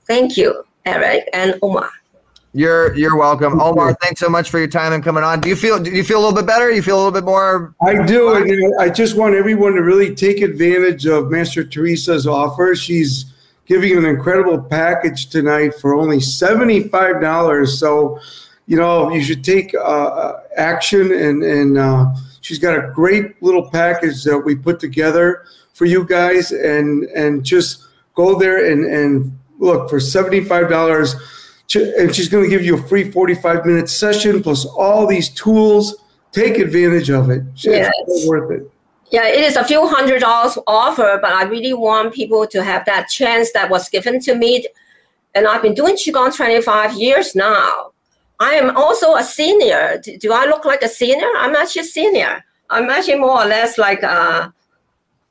[0.07, 1.91] thank you, Eric and Omar.
[2.57, 3.95] You're you're welcome, Omar.
[4.01, 5.41] Thanks so much for your time and coming on.
[5.41, 6.71] Do you feel do you feel a little bit better?
[6.71, 7.75] You feel a little bit more?
[7.83, 12.77] I do, and I just want everyone to really take advantage of Master Teresa's offer.
[12.77, 13.33] She's
[13.67, 17.77] giving an incredible package tonight for only seventy-five dollars.
[17.77, 18.21] So,
[18.67, 23.69] you know, you should take uh, action, and and uh, she's got a great little
[23.69, 25.43] package that we put together
[25.73, 27.85] for you guys, and and just
[28.15, 31.17] go there and and look for seventy-five dollars.
[31.75, 35.97] And she's going to give you a free 45 minute session plus all these tools.
[36.33, 37.43] Take advantage of it.
[37.55, 37.93] It's Yes.
[38.27, 38.71] worth it.
[39.11, 42.85] Yeah, it is a few hundred dollars offer, but I really want people to have
[42.87, 44.67] that chance that was given to me.
[45.35, 47.93] And I've been doing Qigong 25 years now.
[48.41, 50.01] I am also a senior.
[50.21, 51.29] Do, I look like a senior?
[51.39, 52.45] I'm actually a senior.
[52.71, 54.49] I'm actually more or less like uh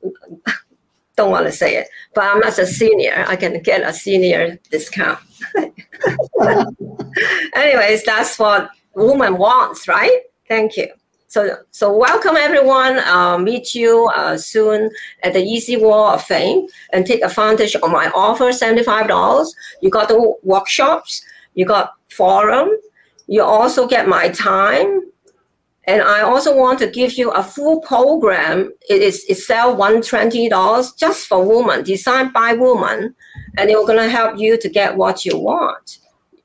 [1.16, 3.24] don't want to say it, but I'm not a senior.
[3.28, 5.18] I can get a senior discount.
[7.54, 10.20] Anyways, that's what woman wants, right?
[10.48, 10.88] Thank you.
[11.28, 13.00] So, so welcome everyone.
[13.00, 14.88] Uh, meet you uh, soon
[15.24, 19.52] at the Easy Wall of Fame and take advantage of my offer, seventy-five dollars.
[19.80, 21.24] You got the workshops,
[21.54, 22.68] you got forum,
[23.26, 25.10] you also get my time,
[25.86, 28.72] and I also want to give you a full program.
[28.88, 33.14] It is it sell one twenty dollars just for women, designed by women,
[33.58, 35.98] and it's gonna help you to get what you want.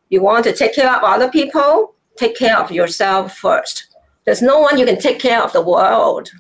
[0.10, 3.96] You want to take care of other people, take care of yourself first.
[4.26, 6.32] There's no one you can take care of the world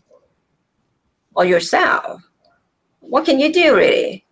[1.36, 2.22] or yourself.
[3.00, 4.26] What can you do really?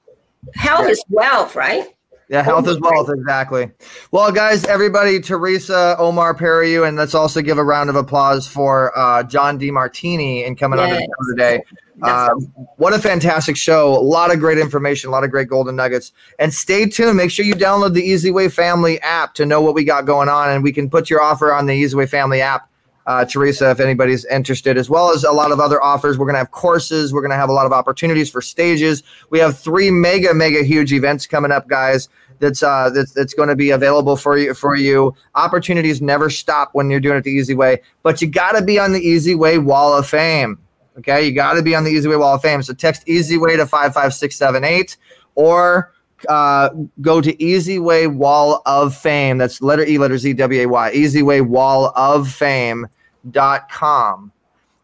[0.55, 1.88] Health is wealth, right?
[2.30, 3.71] Yeah, health is wealth, exactly.
[4.11, 8.97] Well, guys, everybody, Teresa, Omar Periu, and let's also give a round of applause for
[8.97, 11.05] uh, John Demartini and coming on the Yes.
[11.05, 11.63] show today.
[12.03, 12.30] Uh,
[12.75, 13.95] what a fantastic show.
[13.97, 16.11] A lot of great information, a lot of great golden nuggets.
[16.38, 17.15] And stay tuned.
[17.17, 20.30] Make sure you download the Easy Way Family app to know what we got going
[20.30, 20.49] on.
[20.49, 22.69] And we can put your offer on the Easy Way Family app,
[23.08, 26.18] uh, Teresa, if anybody's interested, as well as a lot of other offers.
[26.18, 27.14] We're going to have courses.
[27.14, 29.01] We're going to have a lot of opportunities for stages.
[29.30, 32.10] We have three mega, mega huge events coming up, guys.
[32.39, 34.53] That's uh, that's, that's going to be available for you.
[34.53, 37.82] For you, opportunities never stop when you're doing it the easy way.
[38.03, 40.60] But you got to be on the Easy Way Wall of Fame.
[40.99, 42.62] Okay, you got to be on the Easy Way Wall of Fame.
[42.62, 44.97] So text Easy Way to five five six seven eight,
[45.34, 45.93] or
[46.28, 46.70] uh,
[47.01, 49.38] go to Easy Way Wall of Fame.
[49.38, 50.91] That's letter E, letter Z, W A Y.
[50.91, 52.88] Easy Way Wall of Fame
[53.32, 54.32] dot com,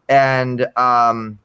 [0.08, 1.38] and um,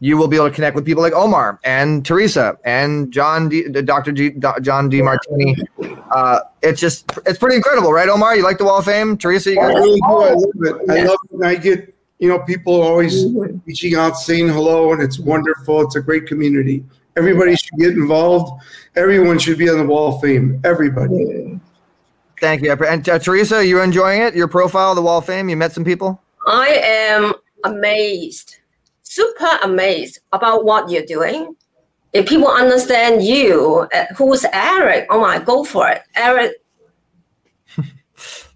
[0.00, 3.62] you will be able to connect with people like Omar and Teresa and John D,
[3.68, 4.12] Dr.
[4.12, 5.56] G, Do- John Demartini.
[6.10, 8.36] Uh, it's just it's pretty incredible, right, Omar?
[8.36, 9.52] You like the Wall of Fame, Teresa?
[9.52, 9.74] You I guys?
[9.74, 10.06] really do.
[10.06, 10.90] I love it.
[10.90, 11.30] I love it.
[11.32, 13.26] And I get, you know, people always
[13.66, 15.80] reaching out, saying hello, and it's wonderful.
[15.82, 16.84] It's a great community.
[17.16, 18.62] Everybody should get involved.
[18.94, 20.60] Everyone should be on the Wall of Fame.
[20.64, 21.55] Everybody.
[22.40, 22.72] Thank you.
[22.72, 24.34] And uh, Teresa, you enjoying it?
[24.34, 25.48] Your profile, the Wall of Fame.
[25.48, 26.20] You met some people.
[26.46, 27.32] I am
[27.64, 28.58] amazed,
[29.02, 31.56] super amazed about what you're doing.
[32.12, 35.06] If people understand you, uh, who's Eric?
[35.10, 36.52] Oh my, go for it, Eric.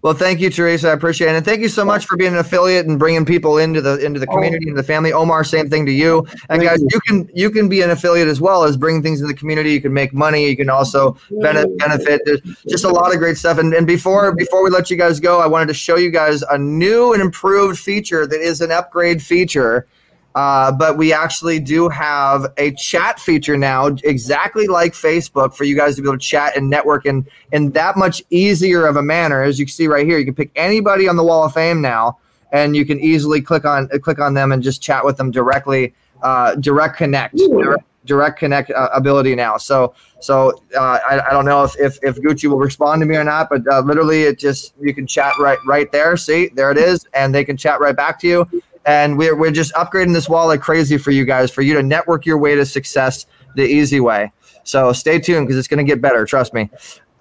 [0.01, 0.89] Well, thank you, Teresa.
[0.89, 3.59] I appreciate it, and thank you so much for being an affiliate and bringing people
[3.59, 5.13] into the into the community into the family.
[5.13, 6.25] Omar, same thing to you.
[6.49, 9.27] And guys, you can you can be an affiliate as well as bring things in
[9.27, 9.73] the community.
[9.73, 10.49] You can make money.
[10.49, 12.21] You can also bene- benefit.
[12.25, 13.59] There's just a lot of great stuff.
[13.59, 16.41] And, and before before we let you guys go, I wanted to show you guys
[16.41, 19.85] a new and improved feature that is an upgrade feature
[20.35, 25.75] Uh, but we actually do have a chat feature now, exactly like Facebook, for you
[25.75, 29.01] guys to be able to chat and network in, in that much easier of a
[29.01, 29.43] manner.
[29.43, 31.81] As you can see right here, you can pick anybody on the Wall of Fame
[31.81, 32.17] now,
[32.53, 35.93] and you can easily click on click on them and just chat with them directly.
[36.23, 39.57] Uh, direct connect, direct, direct connect uh, ability now.
[39.57, 43.15] So so uh, I, I don't know if, if if Gucci will respond to me
[43.17, 46.15] or not, but uh, literally it just you can chat right right there.
[46.15, 49.51] See, there it is, and they can chat right back to you and we're, we're
[49.51, 52.55] just upgrading this wall like crazy for you guys for you to network your way
[52.55, 53.25] to success
[53.55, 54.31] the easy way.
[54.63, 56.69] So stay tuned because it's going to get better trust me.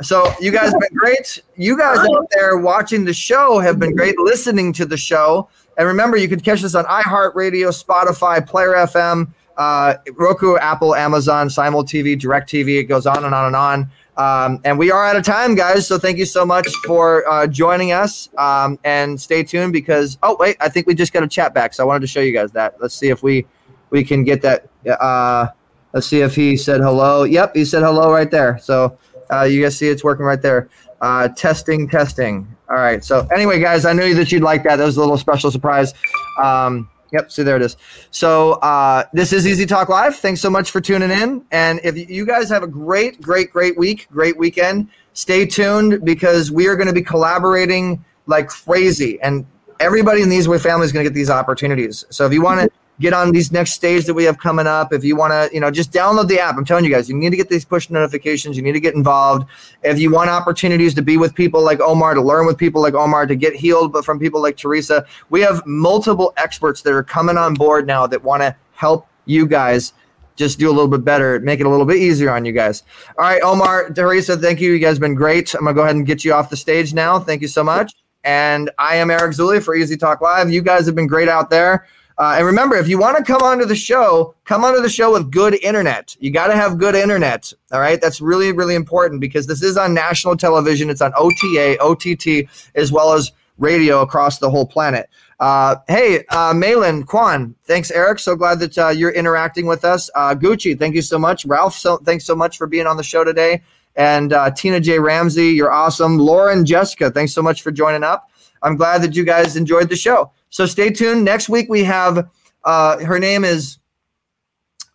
[0.03, 1.43] So you guys have been great.
[1.57, 5.49] You guys out there watching the show have been great listening to the show.
[5.77, 11.49] And remember you can catch us on iheartradio spotify player fm uh, roku apple amazon
[11.49, 13.91] simul tv direct tv it goes on and on and on
[14.21, 15.87] um, and we are out of time, guys.
[15.87, 18.29] So thank you so much for uh, joining us.
[18.37, 21.73] Um, and stay tuned because oh wait, I think we just got a chat back.
[21.73, 22.75] So I wanted to show you guys that.
[22.81, 23.47] Let's see if we
[23.89, 24.69] we can get that.
[24.87, 25.49] Uh,
[25.95, 27.25] let's see if he said hello.
[27.25, 28.59] Yep, he said hello right there.
[28.59, 28.99] So
[29.33, 30.69] uh, you guys see it's working right there.
[31.01, 32.47] Uh, testing, testing.
[32.69, 33.03] All right.
[33.03, 34.77] So anyway, guys, I knew that you'd like that.
[34.77, 35.95] That was a little special surprise.
[36.39, 37.77] Um, Yep, see there it is.
[38.11, 40.17] So uh, this is Easy Talk Live.
[40.17, 41.45] Thanks so much for tuning in.
[41.51, 46.51] And if you guys have a great, great, great week, great weekend, stay tuned because
[46.53, 49.21] we are going to be collaborating like crazy.
[49.23, 49.45] And
[49.81, 52.05] everybody in the Way family is going to get these opportunities.
[52.11, 52.71] So if you want to
[53.01, 54.93] get on these next stage that we have coming up.
[54.93, 56.57] If you want to, you know, just download the app.
[56.57, 58.57] I'm telling you guys, you need to get these push notifications.
[58.57, 59.49] You need to get involved.
[59.83, 62.95] If you want opportunities to be with people like Omar, to learn with people like
[62.95, 67.03] Omar, to get healed, but from people like Teresa, we have multiple experts that are
[67.03, 69.95] coming on board now that want to help you guys
[70.37, 72.83] just do a little bit better, make it a little bit easier on you guys.
[73.19, 74.73] All right, Omar, Teresa, thank you.
[74.73, 75.55] You guys have been great.
[75.55, 77.19] I'm gonna go ahead and get you off the stage now.
[77.19, 77.95] Thank you so much.
[78.25, 80.51] And I am Eric Zuley for Easy Talk Live.
[80.51, 81.87] You guys have been great out there.
[82.21, 85.13] Uh, and remember, if you want to come onto the show, come onto the show
[85.13, 86.15] with good internet.
[86.21, 87.51] You got to have good internet.
[87.73, 87.99] All right.
[87.99, 90.91] That's really, really important because this is on national television.
[90.91, 95.09] It's on OTA, OTT, as well as radio across the whole planet.
[95.41, 98.19] Uh, hey, uh, Malin, Kwan, thanks, Eric.
[98.19, 100.11] So glad that uh, you're interacting with us.
[100.15, 101.47] Uh, Gucci, thank you so much.
[101.47, 103.63] Ralph, so, thanks so much for being on the show today.
[103.97, 104.99] And uh, Tina J.
[104.99, 106.19] Ramsey, you're awesome.
[106.19, 108.31] Lauren, Jessica, thanks so much for joining up.
[108.63, 110.33] I'm glad that you guys enjoyed the show.
[110.51, 111.25] So stay tuned.
[111.25, 112.29] Next week we have
[112.65, 113.79] uh, her name is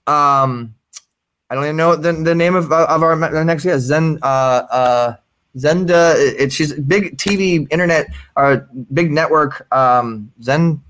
[0.07, 0.75] um
[1.49, 5.15] I don't even know the, the name of, of our next guest Zen uh, uh,
[5.57, 6.15] Zenda.
[6.17, 8.59] It, she's big TV internet or uh,
[8.93, 9.67] big network.
[9.73, 10.81] Um, Zen.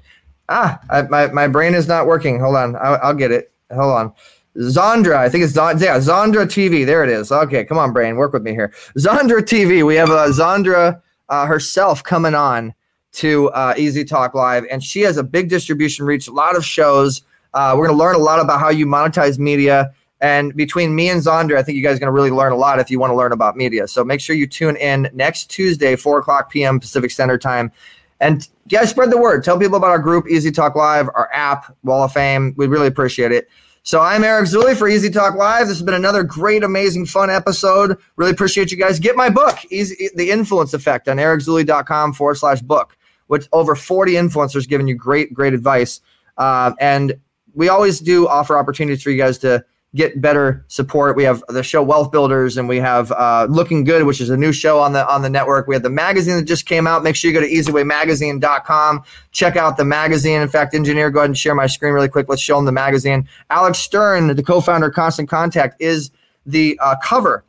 [0.47, 2.39] Ah, I, my my brain is not working.
[2.39, 3.51] Hold on, I'll, I'll get it.
[3.74, 4.13] Hold on.
[4.57, 6.86] Zondra, I think it's Zondra, yeah, Zondra TV.
[6.86, 7.32] There it is.
[7.32, 8.72] Okay, come on, brain, work with me here.
[8.97, 9.86] Zondra TV.
[9.86, 12.74] We have uh, Zondra uh, herself coming on
[13.16, 16.66] to uh, Easy Talk Live, and she has a big distribution reach, a lot of
[16.66, 17.24] shows.
[17.53, 19.93] Uh, we're going to learn a lot about how you monetize media.
[20.22, 22.57] And between me and Zondra, I think you guys are going to really learn a
[22.57, 23.88] lot if you want to learn about media.
[23.88, 26.80] So make sure you tune in next Tuesday, 4 o'clock p.m.
[26.80, 27.72] Pacific Standard Time.
[28.20, 29.43] And guys, spread the word.
[29.43, 32.53] Tell people about our group, Easy Talk Live, our app, Wall of Fame.
[32.57, 33.49] We really appreciate it.
[33.84, 35.68] So I'm Eric Zuley for Easy Talk Live.
[35.68, 37.97] This has been another great, amazing, fun episode.
[38.16, 38.99] Really appreciate you guys.
[38.99, 42.97] Get my book, Easy, The Influence Effect, on ericzuley.com forward slash book
[43.28, 46.01] with over 40 influencers giving you great, great advice.
[46.38, 47.13] Uh, and
[47.53, 49.63] we always do offer opportunities for you guys to
[49.95, 51.15] get better support.
[51.15, 54.38] We have the show Wealth Builders, and we have uh, Looking Good, which is a
[54.38, 55.67] new show on the on the network.
[55.67, 57.01] We have the magazine that just came out.
[57.01, 59.03] Make sure you go to easywaymagazine.com.
[59.32, 60.41] Check out the magazine.
[60.41, 62.28] In fact, engineer, go ahead and share my screen really quick.
[62.28, 63.28] Let's show them the magazine.
[63.49, 66.11] Alex Stern, the co-founder of Constant Contact, is
[66.45, 67.43] the uh, cover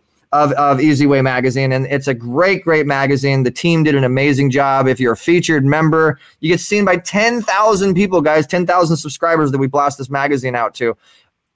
[0.45, 1.73] of, of Easy Way Magazine.
[1.73, 3.43] And it's a great, great magazine.
[3.43, 4.87] The team did an amazing job.
[4.87, 9.59] If you're a featured member, you get seen by 10,000 people, guys, 10,000 subscribers that
[9.59, 10.97] we blast this magazine out to.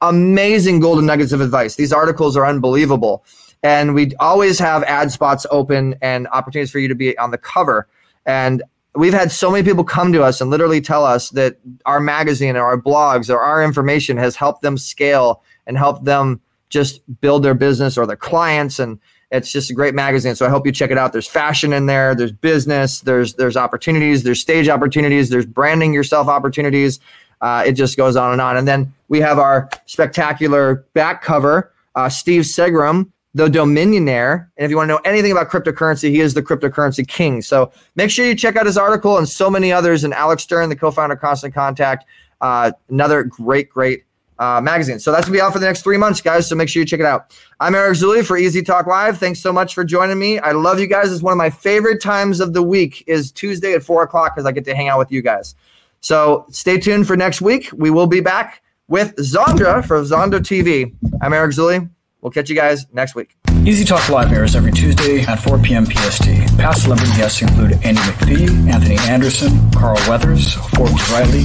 [0.01, 1.77] Amazing golden nuggets of advice.
[1.77, 3.25] These articles are unbelievable.
[3.63, 7.39] And we always have ad spots open and opportunities for you to be on the
[7.39, 7.87] cover.
[8.25, 8.63] And
[8.95, 12.57] we've had so many people come to us and literally tell us that our magazine
[12.57, 16.41] or our blogs or our information has helped them scale and helped them
[16.71, 18.99] just build their business or their clients and
[19.31, 20.35] it's just a great magazine.
[20.35, 21.13] So i hope you check it out.
[21.13, 26.29] There's fashion in there there's business there's there's opportunities there's stage opportunities there's branding yourself
[26.29, 27.01] opportunities.
[27.41, 28.57] Uh, it just goes on and on.
[28.57, 34.49] And then we have our spectacular back cover uh, steve segram the dominionaire.
[34.57, 37.43] And if you want to know anything about cryptocurrency he is the cryptocurrency king.
[37.43, 40.69] So make sure you check out his article and so many others and alex stern
[40.69, 42.05] the co-founder of constant contact
[42.41, 44.05] uh, another great great
[44.41, 44.99] uh, magazine.
[44.99, 46.49] So that's gonna be out for the next three months, guys.
[46.49, 47.39] So make sure you check it out.
[47.61, 49.19] I'm Eric Zuley for Easy Talk Live.
[49.19, 50.39] Thanks so much for joining me.
[50.39, 51.13] I love you guys.
[51.13, 54.47] It's one of my favorite times of the week is Tuesday at four o'clock because
[54.47, 55.55] I get to hang out with you guys.
[56.01, 57.69] So stay tuned for next week.
[57.75, 60.95] We will be back with Zondra for Zonda TV.
[61.21, 61.89] I'm Eric Zuley.
[62.23, 63.37] We'll catch you guys next week.
[63.65, 65.85] Easy Talk Live airs every Tuesday at 4 p.m.
[65.85, 66.25] PST.
[66.59, 71.45] Past celebrity guests include Andy McPhee, Anthony Anderson, Carl Weathers, Forbes Riley,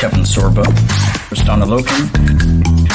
[0.00, 0.64] Kevin Sorbo,
[1.44, 2.08] Donna Loken,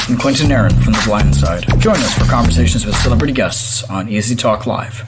[0.10, 1.64] and Quinton Aaron from The Blind Side.
[1.80, 5.08] Join us for conversations with celebrity guests on Easy Talk Live.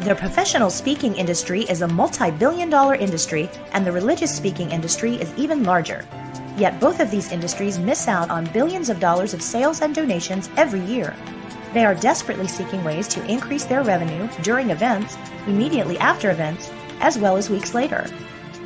[0.00, 5.16] The professional speaking industry is a multi billion dollar industry, and the religious speaking industry
[5.16, 6.08] is even larger.
[6.56, 10.48] Yet both of these industries miss out on billions of dollars of sales and donations
[10.56, 11.14] every year.
[11.74, 17.18] They are desperately seeking ways to increase their revenue during events, immediately after events, as
[17.18, 18.06] well as weeks later.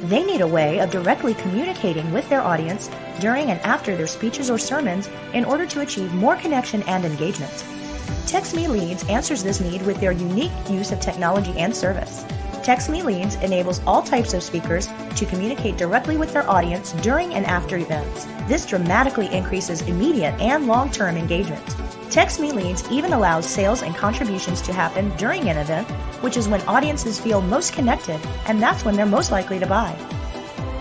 [0.02, 2.88] They need a way of directly communicating with their audience
[3.20, 7.64] during and after their speeches or sermons in order to achieve more connection and engagement.
[8.26, 12.24] Text Me Leads answers this need with their unique use of technology and service.
[12.62, 17.34] Text Me Leads enables all types of speakers to communicate directly with their audience during
[17.34, 18.26] and after events.
[18.46, 21.64] This dramatically increases immediate and long term engagement.
[22.10, 25.86] Text Me Leads even allows sales and contributions to happen during an event,
[26.22, 29.94] which is when audiences feel most connected, and that's when they're most likely to buy.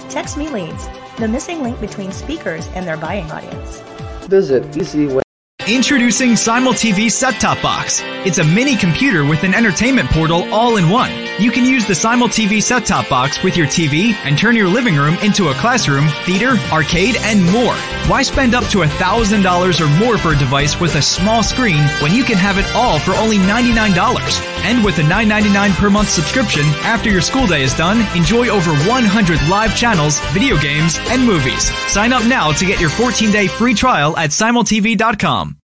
[0.09, 0.87] Text Me Leads,
[1.17, 3.81] the missing link between speakers and their buying audience.
[4.27, 5.21] Visit Easy Way.
[5.67, 8.01] Introducing SimulTV Set Top Box.
[8.25, 11.26] It's a mini computer with an entertainment portal all in one.
[11.39, 14.67] You can use the Simul TV Set Top Box with your TV and turn your
[14.67, 17.75] living room into a classroom, theater, arcade, and more.
[18.09, 22.11] Why spend up to $1,000 or more for a device with a small screen when
[22.11, 24.41] you can have it all for only $99?
[24.63, 28.71] And with a $9.99 per month subscription, after your school day is done, enjoy over
[28.71, 31.71] 100 live channels, video games, and movies.
[31.87, 35.57] Sign up now to get your 14 day free trial at simultv.com.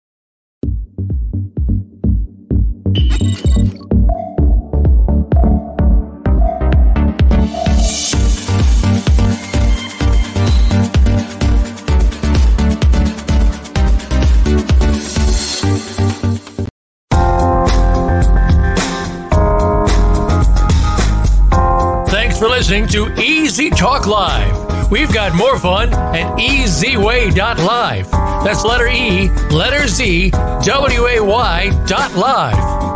[22.70, 24.92] listening to Easy Talk Live.
[24.92, 28.10] We've got more fun at easyway.live.
[28.44, 32.79] That's letter E, letter Z, W A Y dot live.